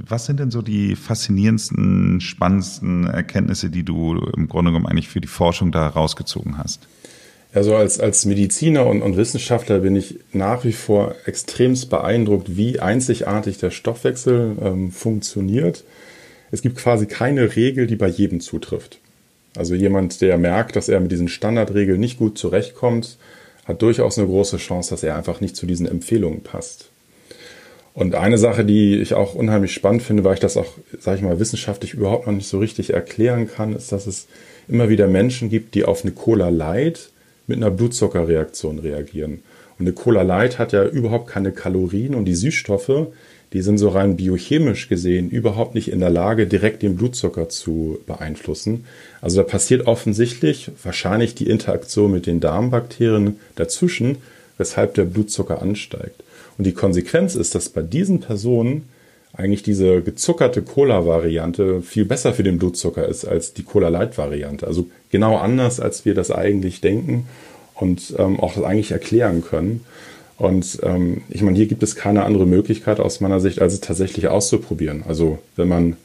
was 0.05 0.25
sind 0.25 0.41
denn 0.41 0.51
so 0.51 0.61
die 0.61 0.97
faszinierendsten, 0.97 2.19
spannendsten 2.19 3.07
Erkenntnisse, 3.07 3.69
die 3.69 3.83
du 3.83 4.17
im 4.35 4.49
Grunde 4.49 4.71
genommen 4.71 4.87
eigentlich 4.87 5.07
für 5.07 5.21
die 5.21 5.29
Forschung 5.29 5.71
da 5.71 5.87
rausgezogen 5.87 6.57
hast? 6.57 6.89
Also 7.53 7.77
als, 7.77 8.01
als 8.01 8.25
Mediziner 8.25 8.85
und, 8.85 9.01
und 9.01 9.15
Wissenschaftler 9.15 9.79
bin 9.79 9.95
ich 9.95 10.19
nach 10.33 10.65
wie 10.65 10.73
vor 10.73 11.15
extremst 11.25 11.89
beeindruckt, 11.89 12.57
wie 12.57 12.81
einzigartig 12.81 13.59
der 13.59 13.71
Stoffwechsel 13.71 14.57
ähm, 14.61 14.91
funktioniert. 14.91 15.85
Es 16.53 16.61
gibt 16.61 16.77
quasi 16.77 17.07
keine 17.07 17.55
Regel, 17.55 17.87
die 17.87 17.95
bei 17.95 18.07
jedem 18.07 18.39
zutrifft. 18.39 18.99
Also 19.57 19.73
jemand, 19.73 20.21
der 20.21 20.37
merkt, 20.37 20.75
dass 20.75 20.87
er 20.87 20.99
mit 20.99 21.11
diesen 21.11 21.27
Standardregeln 21.27 21.99
nicht 21.99 22.19
gut 22.19 22.37
zurechtkommt, 22.37 23.17
hat 23.65 23.81
durchaus 23.81 24.19
eine 24.19 24.27
große 24.27 24.57
Chance, 24.57 24.91
dass 24.91 25.01
er 25.01 25.15
einfach 25.15 25.41
nicht 25.41 25.55
zu 25.55 25.65
diesen 25.65 25.87
Empfehlungen 25.87 26.43
passt. 26.43 26.89
Und 27.95 28.13
eine 28.13 28.37
Sache, 28.37 28.65
die 28.65 28.99
ich 28.99 29.15
auch 29.15 29.33
unheimlich 29.33 29.73
spannend 29.73 30.03
finde, 30.03 30.23
weil 30.23 30.35
ich 30.35 30.41
das 30.41 30.55
auch, 30.55 30.71
sage 30.99 31.17
ich 31.17 31.23
mal, 31.23 31.39
wissenschaftlich 31.39 31.95
überhaupt 31.95 32.27
noch 32.27 32.33
nicht 32.33 32.47
so 32.47 32.59
richtig 32.59 32.93
erklären 32.93 33.49
kann, 33.49 33.75
ist, 33.75 33.91
dass 33.91 34.05
es 34.05 34.27
immer 34.67 34.89
wieder 34.89 35.07
Menschen 35.07 35.49
gibt, 35.49 35.73
die 35.73 35.85
auf 35.85 36.03
eine 36.03 36.11
Cola 36.11 36.49
Light 36.49 37.09
mit 37.47 37.57
einer 37.57 37.71
Blutzuckerreaktion 37.71 38.77
reagieren. 38.77 39.41
Eine 39.83 39.91
Cola 39.91 40.21
Light 40.21 40.59
hat 40.59 40.71
ja 40.71 40.85
überhaupt 40.85 41.27
keine 41.27 41.51
Kalorien 41.51 42.15
und 42.15 42.23
die 42.23 42.35
Süßstoffe, 42.35 43.07
die 43.51 43.61
sind 43.61 43.77
so 43.77 43.89
rein 43.89 44.15
biochemisch 44.15 44.87
gesehen 44.87 45.29
überhaupt 45.29 45.75
nicht 45.75 45.91
in 45.91 45.99
der 45.99 46.09
Lage, 46.09 46.47
direkt 46.47 46.83
den 46.83 46.95
Blutzucker 46.95 47.49
zu 47.49 47.99
beeinflussen. 48.07 48.85
Also 49.19 49.41
da 49.41 49.43
passiert 49.43 49.85
offensichtlich 49.85 50.71
wahrscheinlich 50.81 51.35
die 51.35 51.49
Interaktion 51.49 52.13
mit 52.13 52.27
den 52.27 52.39
Darmbakterien 52.39 53.41
dazwischen, 53.57 54.19
weshalb 54.57 54.93
der 54.93 55.03
Blutzucker 55.03 55.61
ansteigt. 55.61 56.23
Und 56.57 56.65
die 56.65 56.71
Konsequenz 56.71 57.35
ist, 57.35 57.53
dass 57.53 57.67
bei 57.67 57.81
diesen 57.81 58.21
Personen 58.21 58.87
eigentlich 59.33 59.63
diese 59.63 60.01
gezuckerte 60.01 60.61
Cola-Variante 60.61 61.81
viel 61.81 62.05
besser 62.05 62.33
für 62.33 62.43
den 62.43 62.57
Blutzucker 62.57 63.05
ist 63.05 63.25
als 63.25 63.53
die 63.53 63.63
Cola-Light-Variante. 63.63 64.65
Also 64.65 64.87
genau 65.11 65.35
anders, 65.35 65.81
als 65.81 66.05
wir 66.05 66.13
das 66.13 66.31
eigentlich 66.31 66.79
denken 66.79 67.27
und 67.83 68.15
ähm, 68.17 68.39
auch 68.39 68.53
das 68.53 68.63
eigentlich 68.63 68.91
erklären 68.91 69.43
können. 69.43 69.81
Und 70.37 70.79
ähm, 70.83 71.21
ich 71.29 71.41
meine, 71.41 71.57
hier 71.57 71.67
gibt 71.67 71.83
es 71.83 71.95
keine 71.95 72.23
andere 72.23 72.47
Möglichkeit 72.47 73.01
aus 73.01 73.19
meiner 73.19 73.41
Sicht, 73.41 73.61
als 73.61 73.73
es 73.73 73.81
tatsächlich 73.81 74.29
auszuprobieren. 74.29 75.03
Also 75.05 75.39
wenn 75.57 75.67
man 75.67 75.97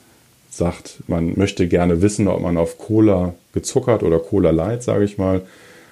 sagt, 0.51 0.99
man 1.07 1.39
möchte 1.39 1.69
gerne 1.69 2.03
wissen, 2.03 2.27
ob 2.27 2.41
man 2.43 2.57
auf 2.57 2.79
Cola 2.79 3.35
gezuckert 3.53 4.03
oder 4.03 4.19
Cola 4.19 4.51
Light, 4.51 4.83
sage 4.83 5.05
ich 5.05 5.19
mal, 5.19 5.43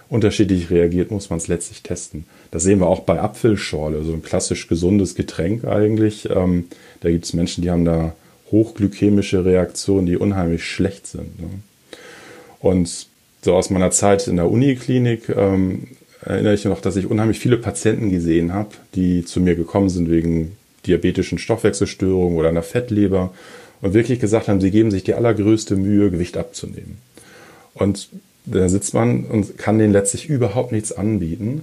unterschiedlich 0.09 0.71
reagiert, 0.71 1.13
muss 1.13 1.31
man 1.31 1.39
es 1.39 1.47
letztlich 1.47 1.83
testen. 1.83 2.25
Das 2.51 2.65
sehen 2.65 2.81
wir 2.81 2.89
auch 2.89 3.01
bei 3.01 3.21
Apfelschorle, 3.21 4.03
so 4.03 4.13
ein 4.13 4.23
klassisch 4.23 4.67
gesundes 4.67 5.15
Getränk 5.15 5.65
eigentlich. 5.65 6.29
Ähm, 6.31 6.65
da 7.01 7.11
gibt 7.11 7.27
es 7.27 7.33
Menschen, 7.33 7.63
die 7.63 7.71
haben 7.71 7.85
da 7.85 8.15
hochglykämische 8.51 9.45
Reaktionen, 9.45 10.07
die 10.07 10.17
unheimlich 10.17 10.65
schlecht 10.65 11.07
sind. 11.07 11.41
Ne? 11.41 11.49
Und 12.61 13.07
so 13.47 13.55
aus 13.55 13.71
meiner 13.71 13.91
Zeit 13.91 14.29
in 14.29 14.37
der 14.37 14.51
Uniklinik 14.51 15.31
ähm, 15.31 15.87
erinnere 16.21 16.53
ich 16.53 16.65
noch, 16.65 16.81
dass 16.81 16.97
ich 16.97 17.09
unheimlich 17.09 17.39
viele 17.39 17.57
Patienten 17.57 18.11
gesehen 18.11 18.53
habe, 18.53 18.71
die 18.95 19.25
zu 19.25 19.41
mir 19.41 19.55
gekommen 19.55 19.89
sind 19.89 20.11
wegen 20.11 20.57
diabetischen 20.85 21.39
Stoffwechselstörungen 21.39 22.37
oder 22.37 22.51
einer 22.51 22.63
Fettleber 22.63 23.33
und 23.81 23.95
wirklich 23.95 24.21
gesagt 24.21 24.49
haben, 24.49 24.61
sie 24.61 24.71
geben 24.71 24.91
sich 24.91 25.05
die 25.05 25.15
allergrößte 25.15 25.77
Mühe, 25.77 26.11
Gewicht 26.11 26.37
abzunehmen. 26.37 26.99
Und 27.73 28.09
da 28.47 28.69
sitzt 28.69 28.95
man 28.95 29.25
und 29.25 29.57
kann 29.59 29.79
denen 29.79 29.93
letztlich 29.93 30.29
überhaupt 30.29 30.73
nichts 30.73 30.93
anbieten. 30.93 31.63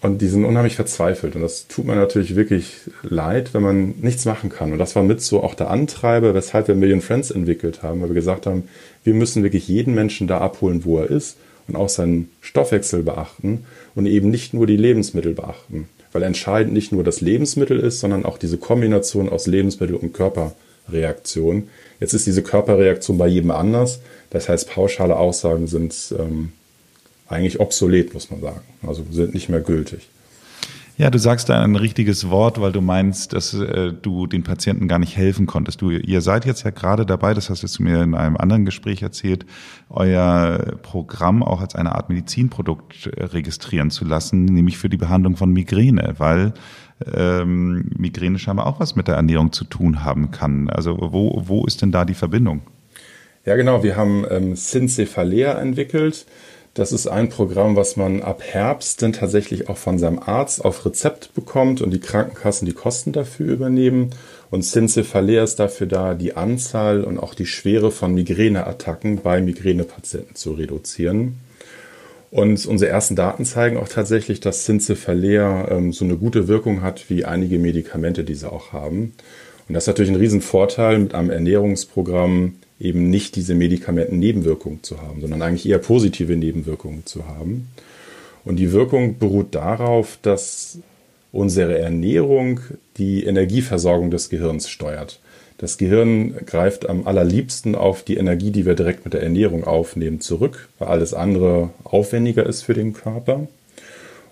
Und 0.00 0.22
die 0.22 0.28
sind 0.28 0.44
unheimlich 0.44 0.76
verzweifelt. 0.76 1.34
Und 1.34 1.42
das 1.42 1.66
tut 1.66 1.84
mir 1.84 1.96
natürlich 1.96 2.36
wirklich 2.36 2.76
leid, 3.02 3.52
wenn 3.52 3.62
man 3.62 3.94
nichts 4.00 4.24
machen 4.26 4.48
kann. 4.48 4.72
Und 4.72 4.78
das 4.78 4.94
war 4.94 5.02
mit 5.02 5.20
so 5.20 5.42
auch 5.42 5.54
der 5.54 5.70
Antreiber, 5.70 6.34
weshalb 6.34 6.68
wir 6.68 6.76
Million 6.76 7.00
Friends 7.00 7.30
entwickelt 7.30 7.82
haben, 7.82 8.00
weil 8.00 8.10
wir 8.10 8.14
gesagt 8.14 8.46
haben, 8.46 8.68
wir 9.02 9.14
müssen 9.14 9.42
wirklich 9.42 9.66
jeden 9.66 9.94
Menschen 9.94 10.28
da 10.28 10.38
abholen, 10.38 10.84
wo 10.84 10.98
er 10.98 11.10
ist 11.10 11.36
und 11.66 11.74
auch 11.74 11.88
seinen 11.88 12.30
Stoffwechsel 12.40 13.02
beachten 13.02 13.64
und 13.94 14.06
eben 14.06 14.30
nicht 14.30 14.54
nur 14.54 14.66
die 14.66 14.76
Lebensmittel 14.76 15.34
beachten. 15.34 15.88
Weil 16.12 16.22
entscheidend 16.22 16.72
nicht 16.72 16.92
nur 16.92 17.02
das 17.02 17.20
Lebensmittel 17.20 17.80
ist, 17.80 17.98
sondern 17.98 18.24
auch 18.24 18.38
diese 18.38 18.56
Kombination 18.56 19.28
aus 19.28 19.46
Lebensmittel 19.46 19.96
und 19.96 20.14
Körperreaktion. 20.14 21.68
Jetzt 21.98 22.14
ist 22.14 22.26
diese 22.26 22.42
Körperreaktion 22.42 23.18
bei 23.18 23.26
jedem 23.26 23.50
anders. 23.50 24.00
Das 24.30 24.48
heißt, 24.48 24.70
pauschale 24.70 25.16
Aussagen 25.16 25.66
sind 25.66 26.14
ähm, 26.18 26.52
eigentlich 27.28 27.60
obsolet, 27.60 28.14
muss 28.14 28.30
man 28.30 28.40
sagen. 28.40 28.60
Also 28.86 29.04
sind 29.10 29.34
nicht 29.34 29.48
mehr 29.48 29.60
gültig. 29.60 30.08
Ja, 30.98 31.10
du 31.10 31.18
sagst 31.20 31.48
da 31.48 31.62
ein 31.62 31.76
richtiges 31.76 32.28
Wort, 32.28 32.60
weil 32.60 32.72
du 32.72 32.80
meinst, 32.80 33.32
dass 33.32 33.54
äh, 33.54 33.92
du 33.92 34.26
den 34.26 34.42
Patienten 34.42 34.88
gar 34.88 34.98
nicht 34.98 35.16
helfen 35.16 35.46
konntest. 35.46 35.80
Du, 35.80 35.90
ihr 35.90 36.20
seid 36.22 36.44
jetzt 36.44 36.64
ja 36.64 36.70
gerade 36.70 37.06
dabei, 37.06 37.34
das 37.34 37.50
hast 37.50 37.62
du 37.62 37.82
mir 37.84 38.02
in 38.02 38.16
einem 38.16 38.36
anderen 38.36 38.64
Gespräch 38.64 39.02
erzählt, 39.02 39.46
euer 39.90 40.76
Programm 40.82 41.44
auch 41.44 41.60
als 41.60 41.76
eine 41.76 41.94
Art 41.94 42.08
Medizinprodukt 42.08 43.06
äh, 43.06 43.26
registrieren 43.26 43.92
zu 43.92 44.04
lassen, 44.04 44.44
nämlich 44.46 44.76
für 44.76 44.88
die 44.88 44.96
Behandlung 44.96 45.36
von 45.36 45.52
Migräne, 45.52 46.14
weil 46.18 46.52
ähm, 47.14 47.92
Migräne 47.96 48.40
scheinbar 48.40 48.66
auch 48.66 48.80
was 48.80 48.96
mit 48.96 49.06
der 49.06 49.14
Ernährung 49.14 49.52
zu 49.52 49.62
tun 49.62 50.04
haben 50.04 50.32
kann. 50.32 50.68
Also 50.68 50.98
wo, 51.12 51.40
wo 51.46 51.64
ist 51.64 51.80
denn 51.80 51.92
da 51.92 52.04
die 52.04 52.14
Verbindung? 52.14 52.62
Ja, 53.44 53.54
genau. 53.54 53.84
Wir 53.84 53.94
haben 53.94 54.26
ähm, 54.28 54.56
Syncephalea 54.56 55.52
entwickelt. 55.60 56.26
Das 56.74 56.92
ist 56.92 57.08
ein 57.08 57.28
Programm, 57.28 57.74
was 57.74 57.96
man 57.96 58.22
ab 58.22 58.42
Herbst 58.42 59.02
dann 59.02 59.12
tatsächlich 59.12 59.68
auch 59.68 59.76
von 59.76 59.98
seinem 59.98 60.20
Arzt 60.20 60.64
auf 60.64 60.86
Rezept 60.86 61.34
bekommt 61.34 61.80
und 61.80 61.90
die 61.90 62.00
Krankenkassen 62.00 62.66
die 62.66 62.72
Kosten 62.72 63.12
dafür 63.12 63.52
übernehmen. 63.52 64.10
Und 64.50 64.64
Syncephalea 64.64 65.42
ist 65.42 65.56
dafür 65.56 65.86
da, 65.86 66.14
die 66.14 66.36
Anzahl 66.36 67.02
und 67.02 67.18
auch 67.18 67.34
die 67.34 67.46
Schwere 67.46 67.90
von 67.90 68.14
Migräneattacken 68.14 69.22
bei 69.22 69.40
Migränepatienten 69.40 70.36
zu 70.36 70.52
reduzieren. 70.52 71.40
Und 72.30 72.66
unsere 72.66 72.90
ersten 72.90 73.16
Daten 73.16 73.44
zeigen 73.44 73.78
auch 73.78 73.88
tatsächlich, 73.88 74.40
dass 74.40 74.66
Syncephalea 74.66 75.68
ähm, 75.70 75.92
so 75.92 76.04
eine 76.04 76.16
gute 76.16 76.46
Wirkung 76.46 76.82
hat 76.82 77.08
wie 77.08 77.24
einige 77.24 77.58
Medikamente, 77.58 78.22
die 78.22 78.34
sie 78.34 78.50
auch 78.50 78.72
haben. 78.72 79.14
Und 79.66 79.74
das 79.74 79.84
ist 79.84 79.88
natürlich 79.88 80.10
ein 80.10 80.16
Riesenvorteil 80.16 80.98
mit 80.98 81.14
einem 81.14 81.30
Ernährungsprogramm, 81.30 82.56
eben 82.80 83.10
nicht 83.10 83.36
diese 83.36 83.54
Medikamenten-Nebenwirkungen 83.54 84.82
zu 84.82 85.00
haben, 85.00 85.20
sondern 85.20 85.42
eigentlich 85.42 85.68
eher 85.68 85.78
positive 85.78 86.36
Nebenwirkungen 86.36 87.06
zu 87.06 87.26
haben. 87.26 87.68
Und 88.44 88.56
die 88.56 88.72
Wirkung 88.72 89.18
beruht 89.18 89.54
darauf, 89.54 90.18
dass 90.22 90.78
unsere 91.32 91.78
Ernährung 91.78 92.60
die 92.96 93.24
Energieversorgung 93.24 94.10
des 94.10 94.30
Gehirns 94.30 94.68
steuert. 94.68 95.20
Das 95.58 95.76
Gehirn 95.76 96.34
greift 96.46 96.88
am 96.88 97.06
allerliebsten 97.06 97.74
auf 97.74 98.04
die 98.04 98.16
Energie, 98.16 98.52
die 98.52 98.64
wir 98.64 98.74
direkt 98.74 99.04
mit 99.04 99.12
der 99.12 99.22
Ernährung 99.22 99.64
aufnehmen, 99.64 100.20
zurück, 100.20 100.68
weil 100.78 100.88
alles 100.88 101.14
andere 101.14 101.70
aufwendiger 101.82 102.46
ist 102.46 102.62
für 102.62 102.74
den 102.74 102.92
Körper. 102.92 103.48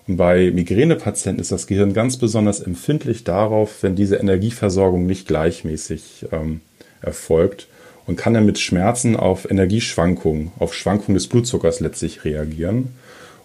Und 0.07 0.15
bei 0.15 0.51
Migränepatienten 0.51 1.41
ist 1.41 1.51
das 1.51 1.67
Gehirn 1.67 1.93
ganz 1.93 2.15
besonders 2.15 2.61
empfindlich 2.61 3.25
darauf, 3.25 3.83
wenn 3.83 3.95
diese 3.95 4.15
Energieversorgung 4.15 5.05
nicht 5.05 5.27
gleichmäßig 5.27 6.27
ähm, 6.31 6.61
erfolgt 7.01 7.67
und 8.07 8.15
kann 8.15 8.33
dann 8.33 8.45
mit 8.45 8.57
Schmerzen 8.57 9.15
auf 9.15 9.49
Energieschwankungen, 9.49 10.51
auf 10.57 10.73
Schwankungen 10.73 11.13
des 11.13 11.27
Blutzuckers 11.27 11.81
letztlich 11.81 12.23
reagieren. 12.23 12.93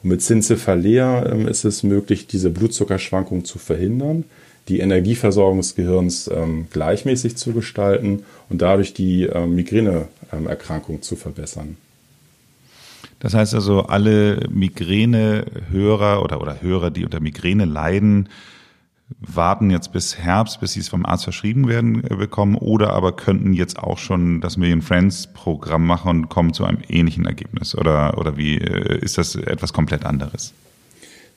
Und 0.03 0.11
mit 0.11 0.23
Zincephalea 0.23 1.27
ähm, 1.27 1.49
ist 1.49 1.65
es 1.65 1.83
möglich, 1.83 2.27
diese 2.27 2.51
Blutzuckerschwankungen 2.51 3.45
zu 3.45 3.59
verhindern, 3.59 4.25
die 4.69 4.79
Energieversorgung 4.79 5.59
des 5.59 5.75
Gehirns 5.75 6.31
ähm, 6.33 6.69
gleichmäßig 6.71 7.37
zu 7.37 7.53
gestalten 7.53 8.23
und 8.49 8.63
dadurch 8.63 8.95
die 8.95 9.25
ähm, 9.25 9.57
Migräneerkrankung 9.57 11.03
zu 11.03 11.17
verbessern. 11.17 11.77
Das 13.19 13.35
heißt 13.35 13.55
also, 13.55 13.83
alle 13.83 14.49
Migränehörer 14.51 16.23
oder, 16.23 16.41
oder 16.41 16.63
Hörer, 16.63 16.91
die 16.91 17.05
unter 17.05 17.21
Migräne 17.21 17.65
leiden, 17.65 18.29
warten 19.21 19.71
jetzt 19.71 19.93
bis 19.93 20.19
Herbst, 20.19 20.61
bis 20.61 20.73
sie 20.73 20.81
es 20.81 20.89
vom 20.89 21.07
Arzt 21.07 21.25
verschrieben 21.25 21.69
werden 21.69 22.05
äh, 22.05 22.15
bekommen 22.15 22.57
oder 22.57 22.93
aber 22.93 23.13
könnten 23.13 23.53
jetzt 23.53 23.79
auch 23.79 23.99
schon 23.99 24.41
das 24.41 24.57
Million 24.57 24.83
Friends 24.83 25.27
Programm 25.27 25.87
machen 25.87 26.09
und 26.11 26.29
kommen 26.29 26.53
zu 26.53 26.65
einem 26.65 26.79
ähnlichen 26.89 27.27
Ergebnis 27.27 27.77
oder, 27.77 28.19
oder 28.19 28.37
wie 28.37 28.59
äh, 28.59 28.99
ist 28.99 29.19
das 29.19 29.35
etwas 29.35 29.73
komplett 29.73 30.05
anderes? 30.05 30.53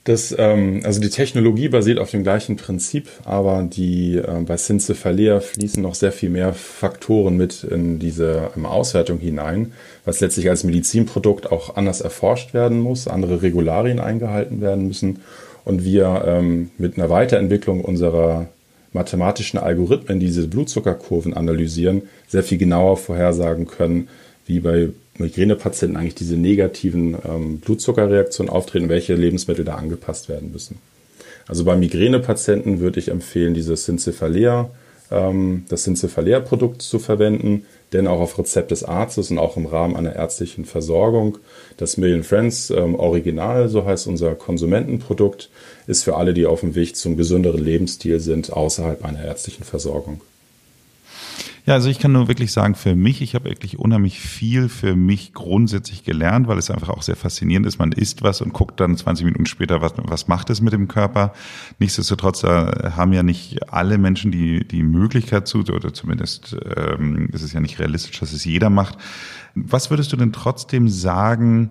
Das, 0.06 0.32
ähm, 0.38 0.82
also 0.84 1.00
die 1.00 1.10
Technologie 1.10 1.68
basiert 1.68 1.98
auf 1.98 2.12
dem 2.12 2.22
gleichen 2.22 2.54
Prinzip, 2.54 3.08
aber 3.24 3.64
die 3.64 4.18
äh, 4.18 4.40
bei 4.46 4.56
Syncephalea 4.56 5.40
fließen 5.40 5.82
noch 5.82 5.96
sehr 5.96 6.12
viel 6.12 6.30
mehr 6.30 6.52
Faktoren 6.52 7.36
mit 7.36 7.64
in 7.64 7.98
diese 7.98 8.52
ähm, 8.56 8.66
Auswertung 8.66 9.18
hinein, 9.18 9.72
was 10.04 10.20
letztlich 10.20 10.48
als 10.48 10.62
Medizinprodukt 10.62 11.50
auch 11.50 11.74
anders 11.74 12.02
erforscht 12.02 12.54
werden 12.54 12.78
muss, 12.78 13.08
andere 13.08 13.42
Regularien 13.42 13.98
eingehalten 13.98 14.60
werden 14.60 14.86
müssen 14.86 15.18
und 15.66 15.84
wir 15.84 16.24
ähm, 16.26 16.70
mit 16.78 16.96
einer 16.96 17.10
Weiterentwicklung 17.10 17.82
unserer 17.82 18.46
mathematischen 18.92 19.58
Algorithmen, 19.58 20.20
die 20.20 20.26
diese 20.26 20.46
Blutzuckerkurven 20.46 21.34
analysieren, 21.34 22.02
sehr 22.28 22.44
viel 22.44 22.56
genauer 22.56 22.96
vorhersagen 22.96 23.66
können, 23.66 24.08
wie 24.46 24.60
bei 24.60 24.90
Migränepatienten 25.18 25.98
eigentlich 25.98 26.14
diese 26.14 26.36
negativen 26.36 27.16
ähm, 27.28 27.58
Blutzuckerreaktionen 27.58 28.50
auftreten, 28.50 28.88
welche 28.88 29.14
Lebensmittel 29.14 29.64
da 29.64 29.74
angepasst 29.74 30.28
werden 30.28 30.52
müssen. 30.52 30.78
Also 31.48 31.64
bei 31.64 31.76
Migränepatienten 31.76 32.78
würde 32.78 33.00
ich 33.00 33.08
empfehlen, 33.08 33.52
dieses 33.52 33.84
Syncephalea, 33.86 34.60
ähm, 34.60 34.76
das 35.10 35.84
Syncephalea-Produkt 35.84 36.82
zu 36.82 36.98
verwenden, 36.98 37.64
denn 37.92 38.06
auch 38.06 38.20
auf 38.20 38.38
Rezept 38.38 38.72
des 38.72 38.82
Arztes 38.82 39.30
und 39.30 39.38
auch 39.38 39.56
im 39.56 39.66
Rahmen 39.66 39.96
einer 39.96 40.16
ärztlichen 40.16 40.64
Versorgung. 40.64 41.38
Das 41.76 41.96
Million 41.96 42.24
Friends 42.24 42.70
ähm, 42.70 42.96
Original, 42.96 43.68
so 43.68 43.84
heißt 43.84 44.08
unser 44.08 44.34
Konsumentenprodukt, 44.34 45.50
ist 45.86 46.02
für 46.02 46.16
alle, 46.16 46.34
die 46.34 46.46
auf 46.46 46.60
dem 46.60 46.74
Weg 46.74 46.96
zum 46.96 47.16
gesünderen 47.16 47.64
Lebensstil 47.64 48.18
sind, 48.18 48.52
außerhalb 48.52 49.04
einer 49.04 49.24
ärztlichen 49.24 49.64
Versorgung. 49.64 50.20
Ja, 51.66 51.74
also 51.74 51.88
ich 51.90 51.98
kann 51.98 52.12
nur 52.12 52.28
wirklich 52.28 52.52
sagen, 52.52 52.76
für 52.76 52.94
mich, 52.94 53.20
ich 53.22 53.34
habe 53.34 53.50
wirklich 53.50 53.76
unheimlich 53.76 54.20
viel 54.20 54.68
für 54.68 54.94
mich 54.94 55.34
grundsätzlich 55.34 56.04
gelernt, 56.04 56.46
weil 56.46 56.58
es 56.58 56.70
einfach 56.70 56.90
auch 56.90 57.02
sehr 57.02 57.16
faszinierend 57.16 57.66
ist. 57.66 57.80
Man 57.80 57.90
isst 57.90 58.22
was 58.22 58.40
und 58.40 58.52
guckt 58.52 58.78
dann 58.78 58.96
20 58.96 59.24
Minuten 59.24 59.46
später, 59.46 59.80
was, 59.80 59.94
was 59.96 60.28
macht 60.28 60.48
es 60.48 60.60
mit 60.60 60.72
dem 60.72 60.86
Körper. 60.86 61.32
Nichtsdestotrotz 61.80 62.42
da 62.42 62.92
haben 62.94 63.12
ja 63.12 63.24
nicht 63.24 63.72
alle 63.72 63.98
Menschen 63.98 64.30
die, 64.30 64.66
die 64.66 64.84
Möglichkeit 64.84 65.48
zu, 65.48 65.58
oder 65.58 65.92
zumindest 65.92 66.56
ähm, 66.76 67.30
ist 67.32 67.42
es 67.42 67.52
ja 67.52 67.58
nicht 67.58 67.80
realistisch, 67.80 68.20
dass 68.20 68.32
es 68.32 68.44
jeder 68.44 68.70
macht. 68.70 68.98
Was 69.56 69.90
würdest 69.90 70.12
du 70.12 70.16
denn 70.16 70.32
trotzdem 70.32 70.88
sagen, 70.88 71.70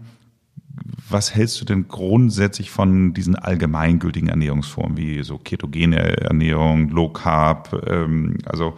was 1.10 1.34
hältst 1.34 1.62
du 1.62 1.66
denn 1.66 1.88
grundsätzlich 1.88 2.70
von 2.70 3.14
diesen 3.14 3.36
allgemeingültigen 3.36 4.28
Ernährungsformen 4.28 4.98
wie 4.98 5.24
so 5.24 5.38
ketogene 5.38 6.18
Ernährung, 6.18 6.90
Low 6.90 7.08
Carb? 7.08 7.82
Ähm, 7.88 8.40
also 8.46 8.76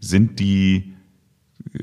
sind 0.00 0.38
die, 0.40 0.94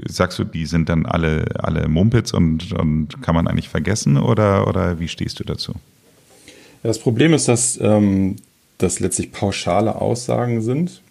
sagst 0.08 0.40
du, 0.40 0.44
die 0.44 0.66
sind 0.66 0.90
dann 0.90 1.06
alle, 1.06 1.46
alle 1.60 1.88
Mumpitz 1.88 2.34
und, 2.34 2.74
und 2.74 3.22
kann 3.22 3.36
man 3.36 3.48
eigentlich 3.48 3.70
vergessen 3.70 4.18
oder, 4.18 4.68
oder 4.68 5.00
wie 5.00 5.08
stehst 5.08 5.40
du 5.40 5.44
dazu? 5.44 5.74
Ja, 6.84 6.90
das 6.90 7.00
Problem 7.00 7.34
ist, 7.34 7.48
dass 7.48 7.80
ähm, 7.82 8.36
das 8.78 9.00
letztlich 9.00 9.32
pauschale 9.32 9.96
Aussagen 9.96 10.62
sind. 10.62 11.02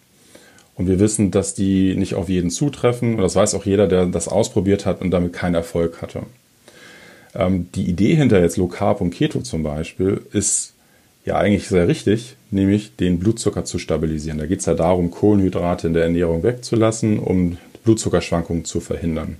Und 0.74 0.86
wir 0.88 0.98
wissen, 0.98 1.30
dass 1.30 1.54
die 1.54 1.94
nicht 1.96 2.14
auf 2.14 2.28
jeden 2.28 2.50
zutreffen. 2.50 3.16
Und 3.16 3.20
das 3.22 3.36
weiß 3.36 3.54
auch 3.54 3.66
jeder, 3.66 3.86
der 3.86 4.06
das 4.06 4.28
ausprobiert 4.28 4.86
hat 4.86 5.00
und 5.00 5.10
damit 5.10 5.32
keinen 5.32 5.54
Erfolg 5.54 6.00
hatte. 6.00 6.22
Ähm, 7.34 7.68
die 7.74 7.88
Idee 7.88 8.14
hinter 8.14 8.40
jetzt 8.40 8.56
Low 8.56 8.68
Carb 8.68 9.00
und 9.00 9.10
Keto 9.10 9.40
zum 9.40 9.62
Beispiel 9.62 10.22
ist 10.32 10.74
ja 11.24 11.36
eigentlich 11.36 11.68
sehr 11.68 11.88
richtig, 11.88 12.36
nämlich 12.50 12.96
den 12.96 13.18
Blutzucker 13.18 13.64
zu 13.64 13.78
stabilisieren. 13.78 14.38
Da 14.38 14.46
geht 14.46 14.60
es 14.60 14.66
ja 14.66 14.74
darum, 14.74 15.10
Kohlenhydrate 15.10 15.86
in 15.86 15.94
der 15.94 16.04
Ernährung 16.04 16.42
wegzulassen, 16.42 17.18
um 17.18 17.58
Blutzuckerschwankungen 17.84 18.64
zu 18.64 18.80
verhindern. 18.80 19.36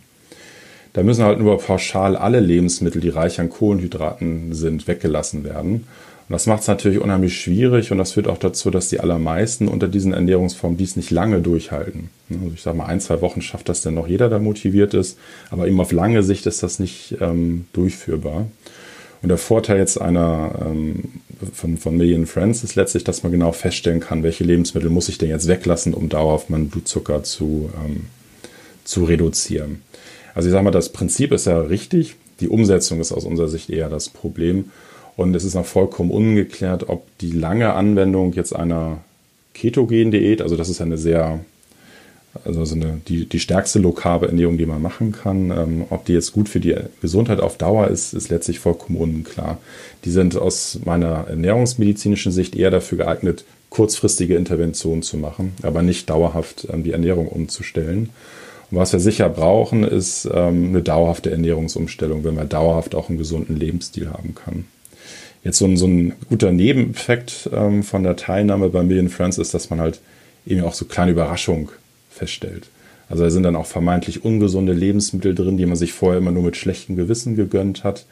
Da 0.92 1.02
müssen 1.02 1.24
halt 1.24 1.38
nur 1.38 1.58
pauschal 1.58 2.16
alle 2.16 2.40
Lebensmittel, 2.40 3.00
die 3.00 3.08
reich 3.08 3.40
an 3.40 3.48
Kohlenhydraten 3.48 4.52
sind, 4.54 4.86
weggelassen 4.86 5.42
werden. 5.42 5.86
Und 6.28 6.34
das 6.34 6.46
macht 6.46 6.62
es 6.62 6.68
natürlich 6.68 7.00
unheimlich 7.00 7.40
schwierig 7.40 7.90
und 7.92 7.98
das 7.98 8.12
führt 8.12 8.28
auch 8.28 8.38
dazu, 8.38 8.70
dass 8.70 8.88
die 8.88 9.00
allermeisten 9.00 9.68
unter 9.68 9.88
diesen 9.88 10.12
Ernährungsformen 10.12 10.78
dies 10.78 10.96
nicht 10.96 11.10
lange 11.10 11.40
durchhalten. 11.40 12.10
Also 12.30 12.52
ich 12.54 12.62
sage 12.62 12.76
mal, 12.76 12.86
ein, 12.86 13.00
zwei 13.00 13.20
Wochen 13.22 13.42
schafft 13.42 13.68
das 13.68 13.82
dann 13.82 13.94
noch 13.94 14.06
jeder, 14.06 14.28
der 14.28 14.38
motiviert 14.38 14.94
ist, 14.94 15.18
aber 15.50 15.66
eben 15.66 15.80
auf 15.80 15.92
lange 15.92 16.22
Sicht 16.22 16.46
ist 16.46 16.62
das 16.62 16.78
nicht 16.78 17.16
ähm, 17.20 17.66
durchführbar. 17.72 18.46
Und 19.22 19.28
der 19.28 19.38
Vorteil 19.38 19.78
jetzt 19.78 20.00
einer 20.00 20.52
ähm, 20.64 21.04
von, 21.52 21.76
von 21.76 21.96
Million 21.96 22.26
Friends 22.26 22.64
ist 22.64 22.74
letztlich, 22.74 23.04
dass 23.04 23.22
man 23.22 23.32
genau 23.32 23.52
feststellen 23.52 24.00
kann, 24.00 24.22
welche 24.22 24.44
Lebensmittel 24.44 24.90
muss 24.90 25.08
ich 25.08 25.18
denn 25.18 25.28
jetzt 25.28 25.48
weglassen, 25.48 25.94
um 25.94 26.08
dauerhaft 26.08 26.50
meinen 26.50 26.68
Blutzucker 26.68 27.22
zu, 27.22 27.70
ähm, 27.84 28.06
zu 28.84 29.04
reduzieren. 29.04 29.82
Also 30.34 30.48
ich 30.48 30.52
sage 30.52 30.64
mal, 30.64 30.70
das 30.70 30.90
Prinzip 30.90 31.32
ist 31.32 31.46
ja 31.46 31.60
richtig, 31.60 32.16
die 32.40 32.48
Umsetzung 32.48 33.00
ist 33.00 33.12
aus 33.12 33.24
unserer 33.24 33.48
Sicht 33.48 33.70
eher 33.70 33.88
das 33.88 34.08
Problem. 34.08 34.70
Und 35.16 35.34
es 35.36 35.44
ist 35.44 35.54
noch 35.54 35.66
vollkommen 35.66 36.10
ungeklärt, 36.10 36.88
ob 36.88 37.06
die 37.18 37.32
lange 37.32 37.74
Anwendung 37.74 38.32
jetzt 38.32 38.56
einer 38.56 38.98
Ketogen-Diät, 39.54 40.40
also 40.40 40.56
das 40.56 40.68
ist 40.70 40.80
eine 40.80 40.96
sehr 40.96 41.40
also 42.44 42.64
so 42.64 42.74
eine, 42.74 43.00
die, 43.08 43.26
die 43.26 43.40
stärkste 43.40 43.78
lokale 43.78 44.28
Ernährung, 44.28 44.56
die 44.56 44.66
man 44.66 44.80
machen 44.80 45.12
kann. 45.12 45.50
Ähm, 45.50 45.84
ob 45.90 46.04
die 46.06 46.14
jetzt 46.14 46.32
gut 46.32 46.48
für 46.48 46.60
die 46.60 46.74
Gesundheit 47.00 47.40
auf 47.40 47.58
Dauer 47.58 47.88
ist, 47.88 48.14
ist 48.14 48.30
letztlich 48.30 48.58
vollkommen 48.58 48.98
unklar. 48.98 49.58
Die 50.04 50.10
sind 50.10 50.36
aus 50.36 50.80
meiner 50.84 51.26
ernährungsmedizinischen 51.28 52.32
Sicht 52.32 52.56
eher 52.56 52.70
dafür 52.70 52.98
geeignet, 52.98 53.44
kurzfristige 53.70 54.36
Interventionen 54.36 55.02
zu 55.02 55.16
machen, 55.16 55.52
aber 55.62 55.82
nicht 55.82 56.08
dauerhaft 56.08 56.68
ähm, 56.72 56.84
die 56.84 56.92
Ernährung 56.92 57.28
umzustellen. 57.28 58.10
Und 58.70 58.78
was 58.78 58.92
wir 58.92 59.00
sicher 59.00 59.28
brauchen, 59.28 59.84
ist 59.84 60.26
ähm, 60.32 60.68
eine 60.68 60.82
dauerhafte 60.82 61.30
Ernährungsumstellung, 61.30 62.24
wenn 62.24 62.34
man 62.34 62.48
dauerhaft 62.48 62.94
auch 62.94 63.10
einen 63.10 63.18
gesunden 63.18 63.56
Lebensstil 63.56 64.10
haben 64.10 64.34
kann. 64.34 64.64
Jetzt 65.44 65.58
so 65.58 65.66
ein, 65.66 65.76
so 65.76 65.86
ein 65.86 66.14
guter 66.30 66.52
Nebeneffekt 66.52 67.50
ähm, 67.52 67.82
von 67.82 68.04
der 68.04 68.16
Teilnahme 68.16 68.70
bei 68.70 68.82
Million 68.82 69.10
Friends 69.10 69.36
ist, 69.36 69.52
dass 69.52 69.68
man 69.68 69.80
halt 69.80 70.00
eben 70.46 70.62
auch 70.62 70.72
so 70.72 70.86
kleine 70.86 71.10
Überraschungen 71.10 71.68
feststellt. 72.12 72.68
Also 73.08 73.24
da 73.24 73.30
sind 73.30 73.42
dann 73.42 73.56
auch 73.56 73.66
vermeintlich 73.66 74.24
ungesunde 74.24 74.72
Lebensmittel 74.72 75.34
drin, 75.34 75.56
die 75.56 75.66
man 75.66 75.76
sich 75.76 75.92
vorher 75.92 76.18
immer 76.18 76.30
nur 76.30 76.44
mit 76.44 76.56
schlechtem 76.56 76.96
Gewissen 76.96 77.36
gegönnt 77.36 77.84
hat, 77.84 78.06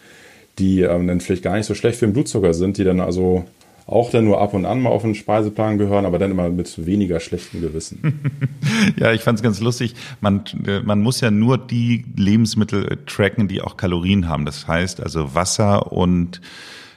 die 0.59 0.83
ähm, 0.83 1.07
dann 1.07 1.21
vielleicht 1.21 1.43
gar 1.43 1.57
nicht 1.57 1.67
so 1.67 1.75
schlecht 1.75 1.99
für 1.99 2.07
den 2.07 2.13
Blutzucker 2.13 2.53
sind, 2.53 2.77
die 2.77 2.85
dann 2.85 3.01
also 3.01 3.45
auch 3.87 4.11
dann 4.11 4.25
nur 4.25 4.41
ab 4.41 4.55
und 4.55 4.67
an 4.67 4.81
mal 4.81 4.91
auf 4.91 5.03
den 5.03 5.15
Speiseplan 5.15 5.77
gehören, 5.79 6.07
aber 6.07 6.19
dann 6.19 6.31
immer 6.31 6.49
mit 6.49 6.87
weniger 6.87 7.19
schlechtem 7.19 7.61
Gewissen. 7.61 8.21
ja, 8.97 9.13
ich 9.13 9.23
fand 9.23 9.39
es 9.39 9.43
ganz 9.43 9.61
lustig. 9.61 9.95
Man, 10.21 10.45
äh, 10.67 10.81
man 10.81 11.01
muss 11.01 11.21
ja 11.21 11.31
nur 11.31 11.59
die 11.59 12.05
Lebensmittel 12.17 12.99
tracken, 13.07 13.49
die 13.49 13.63
auch 13.63 13.77
Kalorien 13.77 14.29
haben. 14.29 14.45
Das 14.45 14.69
heißt 14.69 15.03
also 15.03 15.35
Wasser 15.35 15.93
und 15.93 16.41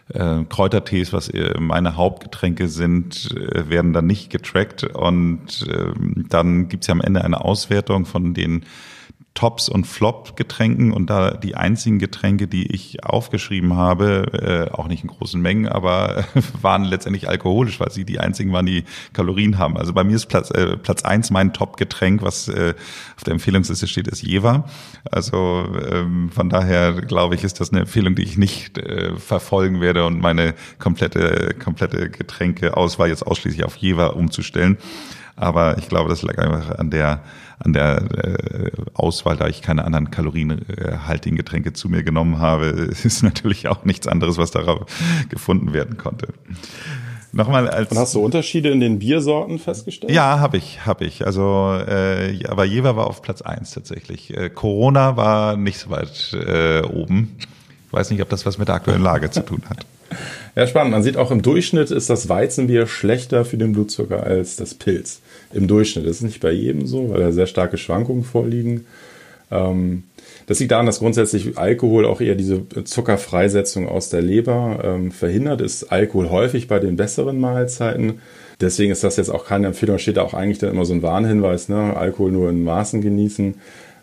äh, 0.10 0.44
Kräutertees, 0.50 1.14
was 1.14 1.30
äh, 1.30 1.60
meine 1.60 1.96
Hauptgetränke 1.96 2.68
sind, 2.68 3.32
äh, 3.36 3.70
werden 3.70 3.94
dann 3.94 4.06
nicht 4.06 4.30
getrackt. 4.30 4.84
Und 4.84 5.66
äh, 5.68 5.92
dann 6.30 6.68
gibt's 6.68 6.88
ja 6.88 6.94
am 6.94 7.02
Ende 7.02 7.24
eine 7.24 7.42
Auswertung 7.42 8.06
von 8.06 8.34
den 8.34 8.66
Tops 9.34 9.68
und 9.68 9.88
Flop-Getränken 9.88 10.94
und 10.94 11.10
da 11.10 11.32
die 11.32 11.56
einzigen 11.56 11.98
Getränke, 11.98 12.48
die 12.48 12.72
ich 12.72 13.04
aufgeschrieben 13.04 13.76
habe, 13.76 14.70
äh, 14.70 14.72
auch 14.72 14.88
nicht 14.88 15.04
in 15.04 15.10
großen 15.10 15.42
Mengen, 15.42 15.68
aber 15.68 16.26
waren 16.62 16.84
letztendlich 16.84 17.28
alkoholisch, 17.28 17.80
weil 17.80 17.92
sie 17.92 18.06
die 18.06 18.20
einzigen 18.20 18.54
waren, 18.54 18.68
die 18.68 18.84
Kalorien 19.12 19.58
haben. 19.58 19.76
Also 19.76 19.92
bei 19.92 20.04
mir 20.04 20.16
ist 20.16 20.28
Platz 20.28 20.52
äh, 20.52 20.78
Platz 20.78 21.04
eins 21.04 21.32
mein 21.32 21.52
Top-Getränk, 21.52 22.22
was 22.22 22.48
äh, 22.48 22.76
auf 23.16 23.24
der 23.24 23.34
Empfehlungsliste 23.34 23.88
steht, 23.88 24.08
ist 24.08 24.22
Jever. 24.22 24.66
Also 25.10 25.66
ähm, 25.92 26.30
von 26.30 26.50
daher 26.50 26.94
glaube 26.94 27.34
ich, 27.34 27.44
ist 27.44 27.60
das 27.60 27.72
eine 27.72 27.82
Empfehlung, 27.82 28.14
die 28.14 28.24
ich 28.24 28.38
nicht 28.38 28.78
äh, 28.78 29.16
verfolgen 29.18 29.82
werde 29.82 30.06
und 30.06 30.22
meine 30.22 30.54
komplette 30.78 31.56
komplette 31.58 32.12
Getränkeauswahl 32.12 33.10
jetzt 33.10 33.26
ausschließlich 33.26 33.66
auf 33.66 33.78
Jever 33.78 34.16
umzustellen. 34.16 34.78
Aber 35.36 35.78
ich 35.78 35.90
glaube, 35.90 36.10
das 36.10 36.22
lag 36.22 36.38
einfach 36.38 36.78
an 36.78 36.92
der, 36.92 37.24
an 37.60 37.74
der 37.74 38.02
äh, 38.12 38.72
Auswahl, 38.94 39.36
da 39.38 39.48
ich 39.48 39.62
keine 39.62 39.84
anderen 39.86 40.12
kalorienhaltigen 40.12 41.38
Getränke 41.38 41.74
zu 41.74 41.90
mir 41.90 42.04
genommen 42.04 42.40
habe. 42.40 42.66
Es 42.92 43.06
ist 43.06 43.24
natürlich 43.24 43.68
auch 43.68 43.86
nichts 43.86 44.08
anderes, 44.08 44.38
was 44.38 44.52
darauf 44.52 44.86
gefunden 45.30 45.74
werden 45.74 45.98
konnte. 45.98 46.28
Nochmal 47.32 47.68
als 47.68 47.90
Und 47.90 47.98
hast 47.98 48.14
du 48.14 48.24
Unterschiede 48.24 48.70
in 48.70 48.80
den 48.80 49.00
Biersorten 49.00 49.58
festgestellt? 49.58 50.14
Ja, 50.14 50.40
habe 50.40 50.58
ich, 50.58 50.86
habe 50.86 51.06
ich. 51.06 51.26
Also, 51.26 51.80
äh, 51.88 52.46
aber 52.48 52.64
Jever 52.64 52.96
war 52.96 53.08
auf 53.08 53.24
Platz 53.24 53.42
eins 53.42 53.72
tatsächlich. 53.72 54.38
Äh, 54.38 54.52
Corona 54.52 55.18
war 55.18 55.58
nicht 55.58 55.80
so 55.80 55.90
weit 55.90 56.32
äh, 56.34 56.84
oben. 56.84 57.36
Ich 57.94 58.00
weiß 58.00 58.10
nicht, 58.10 58.24
ob 58.24 58.30
das 58.30 58.44
was 58.48 58.58
mit 58.58 58.70
der 58.70 58.76
aktuellen 58.76 59.04
Lage 59.04 59.30
zu 59.30 59.42
tun 59.42 59.62
hat. 59.70 59.86
Ja, 60.56 60.68
spannend. 60.68 60.92
Man 60.92 61.02
sieht 61.02 61.18
auch 61.18 61.32
im 61.32 61.42
Durchschnitt 61.42 61.90
ist 61.90 62.08
das 62.08 62.30
Weizenbier 62.30 62.86
schlechter 62.86 63.44
für 63.44 63.58
den 63.58 63.74
Blutzucker 63.74 64.22
als 64.22 64.56
das 64.56 64.76
Pilz. 64.76 65.22
Im 65.52 65.68
Durchschnitt. 65.68 66.06
Das 66.06 66.18
ist 66.18 66.22
nicht 66.22 66.42
bei 66.42 66.52
jedem 66.52 66.86
so, 66.86 67.10
weil 67.10 67.22
da 67.22 67.32
sehr 67.32 67.48
starke 67.48 67.80
Schwankungen 67.80 68.24
vorliegen. 68.24 68.86
Ähm, 69.50 70.04
das 70.46 70.60
liegt 70.60 70.72
daran, 70.72 70.86
dass 70.86 71.00
grundsätzlich 71.00 71.58
Alkohol 71.58 72.06
auch 72.06 72.22
eher 72.22 72.36
diese 72.36 72.62
Zuckerfreisetzung 72.84 73.90
aus 73.90 74.10
der 74.10 74.22
Leber 74.22 74.80
ähm, 74.84 75.12
verhindert. 75.12 75.62
Ist 75.62 75.86
Alkohol 75.92 76.30
häufig 76.30 76.68
bei 76.68 76.78
den 76.78 76.98
besseren 76.98 77.40
Mahlzeiten. 77.40 78.20
Deswegen 78.62 78.92
ist 78.92 79.04
das 79.04 79.18
jetzt 79.18 79.30
auch 79.30 79.48
keine 79.48 79.66
Empfehlung. 79.66 79.98
Steht 79.98 80.18
da 80.18 80.22
auch 80.22 80.36
eigentlich 80.36 80.60
dann 80.60 80.70
immer 80.70 80.86
so 80.86 80.94
ein 80.94 81.02
Warnhinweis, 81.02 81.68
ne? 81.68 81.98
Alkohol 81.98 82.32
nur 82.32 82.52
in 82.52 82.64
Maßen 82.64 83.02
genießen. 83.02 83.56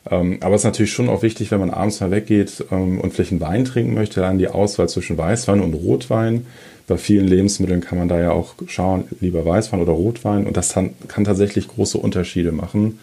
Ähm, 0.09 0.39
aber 0.41 0.55
es 0.55 0.63
ist 0.63 0.67
natürlich 0.67 0.93
schon 0.93 1.09
auch 1.09 1.23
wichtig, 1.23 1.51
wenn 1.51 1.61
man 1.61 1.71
abends 1.71 2.01
mal 2.01 2.11
weggeht 2.11 2.65
ähm, 2.71 3.01
und 3.01 3.13
vielleicht 3.13 3.33
einen 3.33 3.41
Wein 3.41 3.65
trinken 3.65 3.95
möchte, 3.95 4.21
dann 4.21 4.39
die 4.39 4.49
Auswahl 4.49 4.89
zwischen 4.89 5.19
Weißwein 5.19 5.61
und 5.61 5.75
Rotwein. 5.75 6.47
Bei 6.87 6.97
vielen 6.97 7.29
Lebensmitteln 7.29 7.81
kann 7.81 7.99
man 7.99 8.09
da 8.09 8.21
ja 8.21 8.33
auch 8.33 8.55
schauen, 8.67 9.05
lieber 9.21 9.45
Weißwein 9.45 9.81
oder 9.81 9.93
Rotwein. 9.93 10.47
Und 10.47 10.57
das 10.57 10.73
kann, 10.73 10.91
kann 11.07 11.25
tatsächlich 11.25 11.69
große 11.69 11.99
Unterschiede 11.99 12.53
machen. 12.53 12.99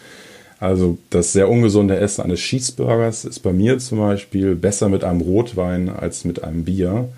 Also 0.59 0.97
das 1.11 1.33
sehr 1.33 1.49
ungesunde 1.49 1.97
Essen 1.97 2.23
eines 2.23 2.39
Cheeseburgers 2.39 3.25
ist 3.25 3.39
bei 3.39 3.53
mir 3.53 3.77
zum 3.77 3.99
Beispiel 3.99 4.55
besser 4.55 4.89
mit 4.89 5.03
einem 5.03 5.21
Rotwein 5.21 5.89
als 5.89 6.25
mit 6.25 6.43
einem 6.43 6.65
Bier. 6.65 7.09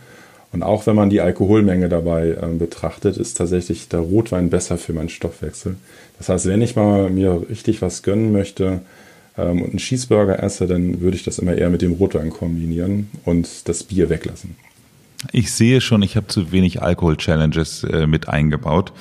Und 0.51 0.61
auch 0.61 0.87
wenn 0.87 0.95
man 0.95 1.09
die 1.09 1.21
Alkoholmenge 1.21 1.89
dabei 1.89 2.29
äh, 2.31 2.47
betrachtet, 2.57 3.17
ist 3.17 3.37
tatsächlich 3.37 3.87
der 3.87 4.01
Rotwein 4.01 4.49
besser 4.49 4.77
für 4.77 4.93
meinen 4.93 5.09
Stoffwechsel. 5.09 5.75
Das 6.17 6.27
heißt, 6.27 6.47
wenn 6.47 6.61
ich 6.61 6.75
mal 6.75 7.09
mir 7.09 7.43
richtig 7.49 7.81
was 7.81 8.03
gönnen 8.03 8.33
möchte 8.33 8.81
ähm, 9.39 9.61
und 9.61 9.69
einen 9.69 9.79
Cheeseburger 9.79 10.41
esse, 10.41 10.67
dann 10.67 11.01
würde 11.01 11.17
ich 11.17 11.23
das 11.23 11.39
immer 11.39 11.55
eher 11.55 11.69
mit 11.69 11.81
dem 11.81 11.93
Rotwein 11.93 12.29
kombinieren 12.29 13.09
und 13.25 13.67
das 13.67 13.83
Bier 13.83 14.09
weglassen. 14.09 14.55
Ich 15.31 15.51
sehe 15.51 15.81
schon, 15.81 16.01
ich 16.01 16.15
habe 16.15 16.27
zu 16.27 16.51
wenig 16.51 16.81
Alkohol-Challenges 16.81 17.83
äh, 17.83 18.07
mit 18.07 18.29
eingebaut. 18.29 18.93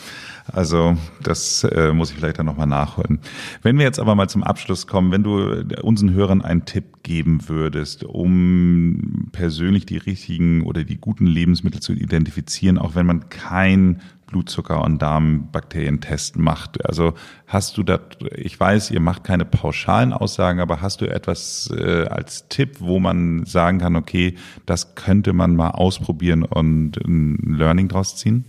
Also 0.50 0.96
das 1.22 1.64
äh, 1.64 1.92
muss 1.92 2.10
ich 2.10 2.16
vielleicht 2.16 2.38
dann 2.38 2.46
nochmal 2.46 2.66
nachholen. 2.66 3.20
Wenn 3.62 3.76
wir 3.76 3.84
jetzt 3.84 4.00
aber 4.00 4.14
mal 4.14 4.28
zum 4.28 4.42
Abschluss 4.42 4.86
kommen, 4.86 5.12
wenn 5.12 5.22
du 5.22 5.62
unseren 5.82 6.12
Hörern 6.14 6.42
einen 6.42 6.64
Tipp 6.64 7.02
geben 7.02 7.48
würdest, 7.48 8.04
um 8.04 9.28
persönlich 9.32 9.84
die 9.84 9.98
richtigen 9.98 10.62
oder 10.62 10.84
die 10.84 10.96
guten 10.96 11.26
Lebensmittel 11.26 11.80
zu 11.80 11.92
identifizieren, 11.92 12.78
auch 12.78 12.94
wenn 12.94 13.06
man 13.06 13.28
kein 13.28 14.00
Blutzucker- 14.28 14.84
und 14.84 15.00
Darmbakterientest 15.00 16.38
macht. 16.38 16.84
Also 16.84 17.14
hast 17.46 17.76
du 17.76 17.82
da, 17.82 17.98
ich 18.36 18.58
weiß, 18.58 18.90
ihr 18.90 19.00
macht 19.00 19.24
keine 19.24 19.44
pauschalen 19.44 20.12
Aussagen, 20.12 20.60
aber 20.60 20.80
hast 20.80 21.00
du 21.00 21.06
etwas 21.06 21.70
äh, 21.76 22.04
als 22.06 22.48
Tipp, 22.48 22.76
wo 22.80 22.98
man 22.98 23.44
sagen 23.46 23.78
kann, 23.78 23.96
okay, 23.96 24.34
das 24.66 24.94
könnte 24.94 25.32
man 25.32 25.56
mal 25.56 25.70
ausprobieren 25.70 26.44
und 26.44 26.96
ein 26.98 27.56
Learning 27.58 27.88
draus 27.88 28.16
ziehen? 28.16 28.44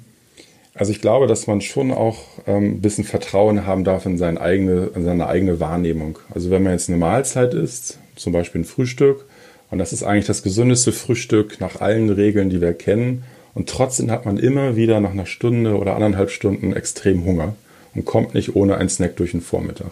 Also 0.76 0.92
ich 0.92 1.02
glaube, 1.02 1.28
dass 1.28 1.48
man 1.48 1.62
schon 1.62 1.92
auch 1.92 2.20
ähm, 2.48 2.76
ein 2.76 2.82
bisschen 2.82 3.04
Vertrauen 3.04 3.66
haben 3.66 3.84
darf 3.84 4.06
in 4.06 4.18
seine, 4.18 4.40
eigene, 4.40 4.92
in 4.96 5.04
seine 5.04 5.28
eigene 5.28 5.60
Wahrnehmung. 5.60 6.20
Also 6.34 6.52
wenn 6.52 6.64
man 6.64 6.74
jetzt 6.74 6.90
eine 6.90 6.98
Mahlzeit 6.98 7.54
isst, 7.54 8.00
zum 8.16 8.34
Beispiel 8.34 8.62
ein 8.62 8.66
Frühstück, 8.66 9.26
und 9.72 9.78
das 9.78 9.94
ist 9.94 10.04
eigentlich 10.04 10.26
das 10.26 10.42
gesündeste 10.42 10.92
Frühstück 10.92 11.60
nach 11.60 11.80
allen 11.80 12.10
Regeln, 12.10 12.50
die 12.50 12.62
wir 12.62 12.74
kennen, 12.74 13.24
und 13.60 13.68
trotzdem 13.68 14.10
hat 14.10 14.26
man 14.26 14.38
immer 14.38 14.76
wieder 14.78 15.02
nach 15.02 15.12
einer 15.12 15.26
Stunde 15.26 15.78
oder 15.78 15.96
anderthalb 15.96 16.32
Stunden 16.32 16.72
extrem 16.74 17.26
Hunger 17.26 17.56
und 17.94 18.06
kommt 18.06 18.34
nicht 18.34 18.56
ohne 18.56 18.78
einen 18.78 18.90
Snack 18.90 19.18
durch 19.18 19.32
den 19.32 19.42
Vormittag. 19.42 19.92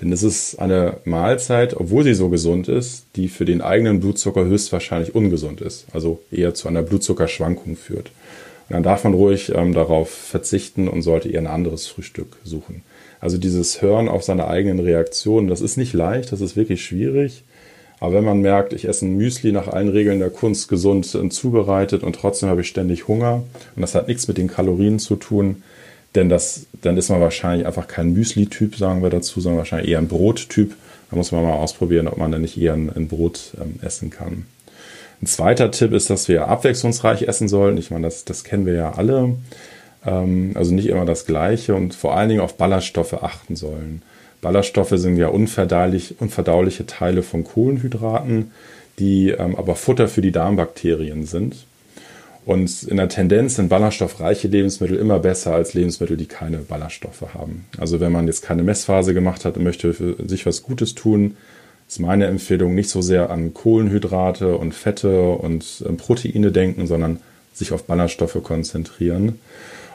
Denn 0.00 0.12
es 0.12 0.22
ist 0.22 0.60
eine 0.60 0.98
Mahlzeit, 1.04 1.74
obwohl 1.74 2.04
sie 2.04 2.14
so 2.14 2.28
gesund 2.28 2.68
ist, 2.68 3.04
die 3.16 3.28
für 3.28 3.44
den 3.44 3.60
eigenen 3.60 4.00
Blutzucker 4.00 4.44
höchstwahrscheinlich 4.44 5.14
ungesund 5.14 5.60
ist, 5.60 5.86
also 5.92 6.20
eher 6.30 6.54
zu 6.54 6.68
einer 6.68 6.82
Blutzuckerschwankung 6.82 7.76
führt 7.76 8.12
dann 8.72 8.82
darf 8.82 9.04
man 9.04 9.14
ruhig 9.14 9.52
ähm, 9.54 9.74
darauf 9.74 10.10
verzichten 10.10 10.88
und 10.88 11.02
sollte 11.02 11.28
eher 11.28 11.40
ein 11.40 11.46
anderes 11.46 11.86
Frühstück 11.86 12.38
suchen. 12.42 12.82
Also 13.20 13.36
dieses 13.36 13.82
Hören 13.82 14.08
auf 14.08 14.22
seine 14.22 14.48
eigenen 14.48 14.80
Reaktionen, 14.80 15.48
das 15.48 15.60
ist 15.60 15.76
nicht 15.76 15.92
leicht, 15.92 16.32
das 16.32 16.40
ist 16.40 16.56
wirklich 16.56 16.84
schwierig. 16.84 17.44
Aber 18.02 18.14
wenn 18.14 18.24
man 18.24 18.40
merkt, 18.40 18.72
ich 18.72 18.88
esse 18.88 19.06
ein 19.06 19.16
Müsli 19.16 19.52
nach 19.52 19.68
allen 19.68 19.88
Regeln 19.88 20.18
der 20.18 20.30
Kunst 20.30 20.66
gesund 20.66 21.06
zubereitet 21.06 22.02
und 22.02 22.16
trotzdem 22.16 22.48
habe 22.48 22.62
ich 22.62 22.66
ständig 22.66 23.06
Hunger 23.06 23.44
und 23.76 23.82
das 23.82 23.94
hat 23.94 24.08
nichts 24.08 24.26
mit 24.26 24.38
den 24.38 24.48
Kalorien 24.48 24.98
zu 24.98 25.14
tun, 25.14 25.62
denn 26.16 26.28
das, 26.28 26.66
dann 26.80 26.96
ist 26.96 27.10
man 27.10 27.20
wahrscheinlich 27.20 27.64
einfach 27.64 27.86
kein 27.86 28.12
Müsli-Typ, 28.12 28.74
sagen 28.74 29.04
wir 29.04 29.10
dazu, 29.10 29.40
sondern 29.40 29.58
wahrscheinlich 29.58 29.88
eher 29.88 29.98
ein 29.98 30.08
Brot-Typ. 30.08 30.74
Da 31.10 31.16
muss 31.16 31.30
man 31.30 31.44
mal 31.44 31.54
ausprobieren, 31.54 32.08
ob 32.08 32.16
man 32.16 32.32
dann 32.32 32.42
nicht 32.42 32.60
eher 32.60 32.72
ein, 32.72 32.90
ein 32.90 33.06
Brot 33.06 33.52
ähm, 33.60 33.76
essen 33.82 34.10
kann. 34.10 34.46
Ein 35.22 35.26
zweiter 35.26 35.70
Tipp 35.70 35.92
ist, 35.92 36.10
dass 36.10 36.26
wir 36.26 36.48
abwechslungsreich 36.48 37.22
essen 37.22 37.46
sollen. 37.46 37.78
Ich 37.78 37.92
meine, 37.92 38.08
das, 38.08 38.24
das 38.24 38.42
kennen 38.42 38.66
wir 38.66 38.74
ja 38.74 38.94
alle. 38.94 39.36
Ähm, 40.04 40.50
also 40.54 40.74
nicht 40.74 40.88
immer 40.88 41.04
das 41.04 41.24
Gleiche 41.24 41.76
und 41.76 41.94
vor 41.94 42.16
allen 42.16 42.30
Dingen 42.30 42.40
auf 42.40 42.56
Ballaststoffe 42.56 43.22
achten 43.22 43.54
sollen. 43.54 44.02
Ballaststoffe 44.42 44.92
sind 44.96 45.16
ja 45.16 45.28
unverdaulich, 45.28 46.16
unverdauliche 46.20 46.84
Teile 46.84 47.22
von 47.22 47.44
Kohlenhydraten, 47.44 48.50
die 48.98 49.30
ähm, 49.30 49.56
aber 49.56 49.76
Futter 49.76 50.08
für 50.08 50.20
die 50.20 50.32
Darmbakterien 50.32 51.24
sind. 51.24 51.64
Und 52.44 52.82
in 52.82 52.96
der 52.96 53.08
Tendenz 53.08 53.54
sind 53.54 53.68
ballaststoffreiche 53.68 54.48
Lebensmittel 54.48 54.96
immer 54.96 55.20
besser 55.20 55.54
als 55.54 55.74
Lebensmittel, 55.74 56.16
die 56.16 56.26
keine 56.26 56.58
Ballaststoffe 56.58 57.34
haben. 57.34 57.66
Also 57.78 58.00
wenn 58.00 58.10
man 58.10 58.26
jetzt 58.26 58.42
keine 58.42 58.64
Messphase 58.64 59.14
gemacht 59.14 59.44
hat 59.44 59.56
und 59.56 59.62
möchte 59.62 59.94
für 59.94 60.16
sich 60.26 60.44
was 60.44 60.64
Gutes 60.64 60.96
tun, 60.96 61.36
ist 61.88 62.00
meine 62.00 62.26
Empfehlung 62.26 62.74
nicht 62.74 62.90
so 62.90 63.00
sehr 63.00 63.30
an 63.30 63.54
Kohlenhydrate 63.54 64.56
und 64.56 64.74
Fette 64.74 65.30
und 65.30 65.84
äh, 65.88 65.92
Proteine 65.92 66.50
denken, 66.50 66.88
sondern 66.88 67.20
sich 67.52 67.70
auf 67.70 67.84
Ballaststoffe 67.84 68.42
konzentrieren. 68.42 69.38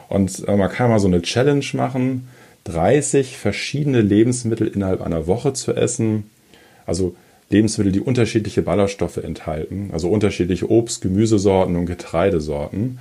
Und 0.08 0.48
äh, 0.48 0.56
man 0.56 0.70
kann 0.70 0.88
mal 0.88 1.00
so 1.00 1.08
eine 1.08 1.20
Challenge 1.20 1.66
machen, 1.74 2.28
30 2.68 3.36
verschiedene 3.36 4.02
Lebensmittel 4.02 4.66
innerhalb 4.66 5.00
einer 5.00 5.26
Woche 5.26 5.52
zu 5.54 5.72
essen. 5.72 6.30
Also 6.86 7.14
Lebensmittel, 7.50 7.92
die 7.92 8.00
unterschiedliche 8.00 8.62
Ballaststoffe 8.62 9.16
enthalten, 9.16 9.90
also 9.92 10.10
unterschiedliche 10.10 10.70
Obst-, 10.70 11.00
Gemüsesorten 11.00 11.76
und 11.76 11.86
Getreidesorten. 11.86 12.98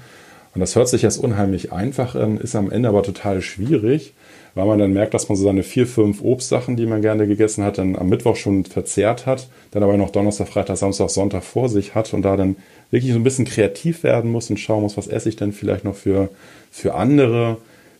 Und 0.56 0.62
das 0.62 0.76
hört 0.76 0.88
sich 0.88 1.02
jetzt 1.02 1.18
unheimlich 1.18 1.72
einfach 1.74 2.16
an, 2.16 2.38
ist 2.38 2.56
am 2.56 2.72
Ende 2.72 2.90
aber 2.90 3.04
total 3.04 3.42
schwierig, 3.42 4.14
weil 4.56 4.66
man 4.66 4.80
dann 4.80 4.94
merkt, 4.94 5.14
dass 5.14 5.28
man 5.30 5.36
so 5.36 5.44
seine 5.44 5.64
vier, 5.64 5.86
fünf 5.86 6.22
Obstsachen, 6.22 6.78
die 6.78 6.86
man 6.86 7.02
gerne 7.02 7.28
gegessen 7.28 7.64
hat, 7.64 7.78
dann 7.78 7.96
am 7.96 8.10
Mittwoch 8.10 8.38
schon 8.38 8.64
verzehrt 8.64 9.26
hat, 9.26 9.50
dann 9.72 9.84
aber 9.84 9.98
noch 9.98 10.10
Donnerstag, 10.10 10.48
Freitag, 10.48 10.78
Samstag, 10.78 11.10
Sonntag 11.10 11.44
vor 11.44 11.68
sich 11.68 11.94
hat 11.94 12.14
und 12.14 12.24
da 12.24 12.38
dann 12.38 12.56
wirklich 12.90 13.12
so 13.12 13.20
ein 13.20 13.24
bisschen 13.24 13.46
kreativ 13.46 14.04
werden 14.04 14.32
muss 14.32 14.50
und 14.50 14.58
schauen 14.58 14.82
muss, 14.82 14.98
was 14.98 15.08
esse 15.08 15.30
ich 15.30 15.36
denn 15.36 15.52
vielleicht 15.52 15.84
noch 15.84 15.96
für, 15.96 16.30
für 16.72 16.96
andere 16.96 17.58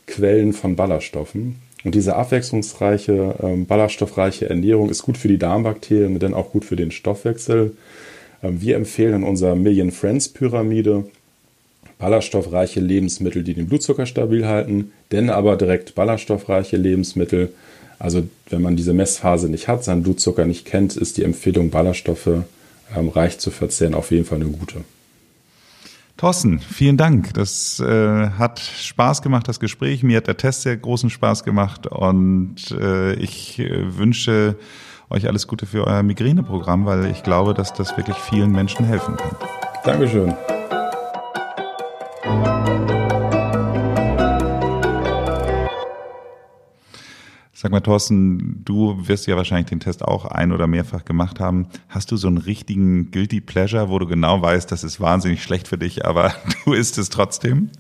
Quellen 0.08 0.54
von 0.54 0.76
Ballaststoffen. 0.76 1.58
Und 1.84 1.96
diese 1.96 2.16
abwechslungsreiche, 2.16 3.36
ähm, 3.42 3.66
ballaststoffreiche 3.66 4.50
Ernährung 4.50 4.90
ist 4.90 5.04
gut 5.04 5.18
für 5.18 5.28
die 5.28 5.38
Darmbakterien 5.38 6.14
und 6.14 6.24
dann 6.24 6.34
auch 6.34 6.52
gut 6.52 6.66
für 6.66 6.76
den 6.76 6.92
Stoffwechsel. 6.92 7.78
Ähm, 8.44 8.62
wir 8.62 8.76
empfehlen 8.76 9.16
in 9.16 9.24
unserer 9.24 9.56
Million 9.56 9.92
Friends 9.92 10.28
Pyramide 10.30 11.06
ballaststoffreiche 12.00 12.80
Lebensmittel, 12.80 13.44
die 13.44 13.54
den 13.54 13.68
Blutzucker 13.68 14.06
stabil 14.06 14.46
halten, 14.46 14.92
denn 15.12 15.30
aber 15.30 15.56
direkt 15.56 15.96
ballaststoffreiche 15.96 16.78
Lebensmittel. 16.78 17.54
Also 18.00 18.24
wenn 18.50 18.62
man 18.62 18.76
diese 18.76 18.94
Messphase 18.94 19.50
nicht 19.50 19.68
hat, 19.68 19.84
seinen 19.84 20.04
Blutzucker 20.04 20.46
nicht 20.46 20.66
kennt, 20.66 20.96
ist 20.96 21.18
die 21.18 21.24
Empfehlung, 21.24 21.70
Ballaststoffe 21.70 22.44
ähm, 22.96 23.10
reich 23.10 23.40
zu 23.40 23.50
verzehren, 23.50 23.94
auf 23.94 24.12
jeden 24.12 24.26
Fall 24.26 24.42
eine 24.42 24.50
gute. 24.50 24.82
Thorsten, 26.18 26.60
vielen 26.60 26.98
Dank. 26.98 27.36
Das 27.36 27.80
äh, 27.80 28.30
hat 28.32 28.60
Spaß 28.60 29.22
gemacht, 29.22 29.48
das 29.48 29.60
Gespräch. 29.60 30.02
Mir 30.02 30.18
hat 30.18 30.28
der 30.28 30.38
Test 30.38 30.64
sehr 30.64 30.76
großen 30.76 31.12
Spaß 31.12 31.44
gemacht 31.44 31.86
und 31.86 32.72
äh, 32.72 33.14
ich 33.14 33.60
äh, 33.60 33.98
wünsche 33.98 34.58
euch 35.12 35.28
alles 35.28 35.48
Gute 35.48 35.68
für 35.68 35.86
euer 35.86 36.02
Migräneprogramm, 36.02 36.86
weil 36.86 37.06
ich 37.06 37.22
glaube, 37.22 37.54
dass 37.54 37.72
das 37.74 37.96
wirklich 37.98 38.18
vielen 38.18 38.52
Menschen 38.52 38.86
helfen 38.86 39.16
kann. 39.16 39.36
Dankeschön. 39.84 40.34
Sag 47.60 47.72
mal, 47.72 47.80
Thorsten, 47.80 48.62
du 48.66 49.08
wirst 49.08 49.26
ja 49.26 49.36
wahrscheinlich 49.36 49.66
den 49.66 49.80
Test 49.80 50.06
auch 50.06 50.26
ein- 50.26 50.52
oder 50.52 50.68
mehrfach 50.68 51.06
gemacht 51.06 51.40
haben. 51.40 51.66
Hast 51.90 52.12
du 52.12 52.16
so 52.16 52.28
einen 52.28 52.38
richtigen 52.38 53.10
Guilty 53.10 53.42
Pleasure, 53.42 53.90
wo 53.90 53.98
du 53.98 54.06
genau 54.06 54.40
weißt, 54.40 54.72
das 54.72 54.84
ist 54.84 55.02
wahnsinnig 55.02 55.42
schlecht 55.42 55.68
für 55.68 55.80
dich, 55.80 56.06
aber 56.06 56.36
du 56.66 56.74
isst 56.74 57.00
es 57.00 57.10
trotzdem? 57.10 57.72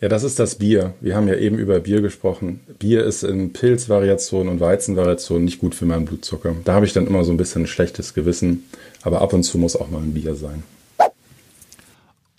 Ja, 0.00 0.08
das 0.08 0.24
ist 0.24 0.40
das 0.40 0.56
Bier. 0.56 0.94
Wir 1.00 1.14
haben 1.14 1.28
ja 1.28 1.36
eben 1.36 1.58
über 1.58 1.78
Bier 1.78 2.00
gesprochen. 2.00 2.58
Bier 2.80 3.04
ist 3.04 3.22
in 3.22 3.52
Pilzvariationen 3.52 4.52
und 4.52 4.58
Weizenvariationen 4.58 5.44
nicht 5.44 5.60
gut 5.60 5.76
für 5.76 5.86
meinen 5.86 6.06
Blutzucker. 6.06 6.56
Da 6.64 6.74
habe 6.74 6.84
ich 6.84 6.92
dann 6.92 7.06
immer 7.06 7.22
so 7.22 7.30
ein 7.30 7.36
bisschen 7.36 7.62
ein 7.62 7.68
schlechtes 7.68 8.14
Gewissen. 8.14 8.64
Aber 9.02 9.20
ab 9.20 9.32
und 9.32 9.44
zu 9.44 9.58
muss 9.58 9.76
auch 9.76 9.90
mal 9.90 10.02
ein 10.02 10.12
Bier 10.12 10.34
sein. 10.34 10.64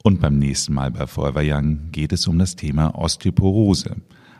Und 0.03 0.19
beim 0.19 0.39
nächsten 0.39 0.73
Mal 0.73 0.91
bei 0.91 1.07
Forever 1.07 1.41
Young 1.41 1.87
geht 1.93 2.11
es 2.11 2.27
um 2.27 2.37
das 2.37 2.57
Thema 2.57 2.93
Osteoporose. 2.95 3.95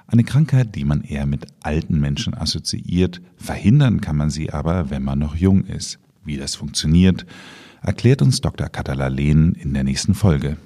Eine 0.08 0.24
Krankheit, 0.24 0.76
die 0.76 0.86
man 0.86 1.02
eher 1.02 1.26
mit 1.26 1.48
alten 1.64 2.00
Menschen 2.00 2.36
assoziiert. 2.36 3.22
Verhindern 3.38 4.02
kann 4.02 4.16
man 4.16 4.30
sie 4.30 4.52
aber, 4.52 4.90
wenn 4.90 5.04
man 5.04 5.20
noch 5.20 5.36
jung 5.36 5.66
ist. 5.66 6.00
Wie 6.24 6.38
das 6.38 6.56
funktioniert, 6.56 7.26
erklärt 7.82 8.22
uns 8.22 8.42
Dr. 8.42 8.70
Katala 8.70 9.08
Lehn 9.08 9.54
in 9.54 9.74
der 9.74 9.84
nächsten 9.84 10.14
Folge. 10.14 10.58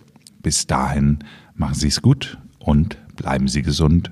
Bis 0.41 0.67
dahin 0.67 1.19
machen 1.55 1.75
Sie 1.75 1.87
es 1.87 2.01
gut 2.01 2.37
und 2.59 2.97
bleiben 3.15 3.47
Sie 3.47 3.61
gesund. 3.61 4.11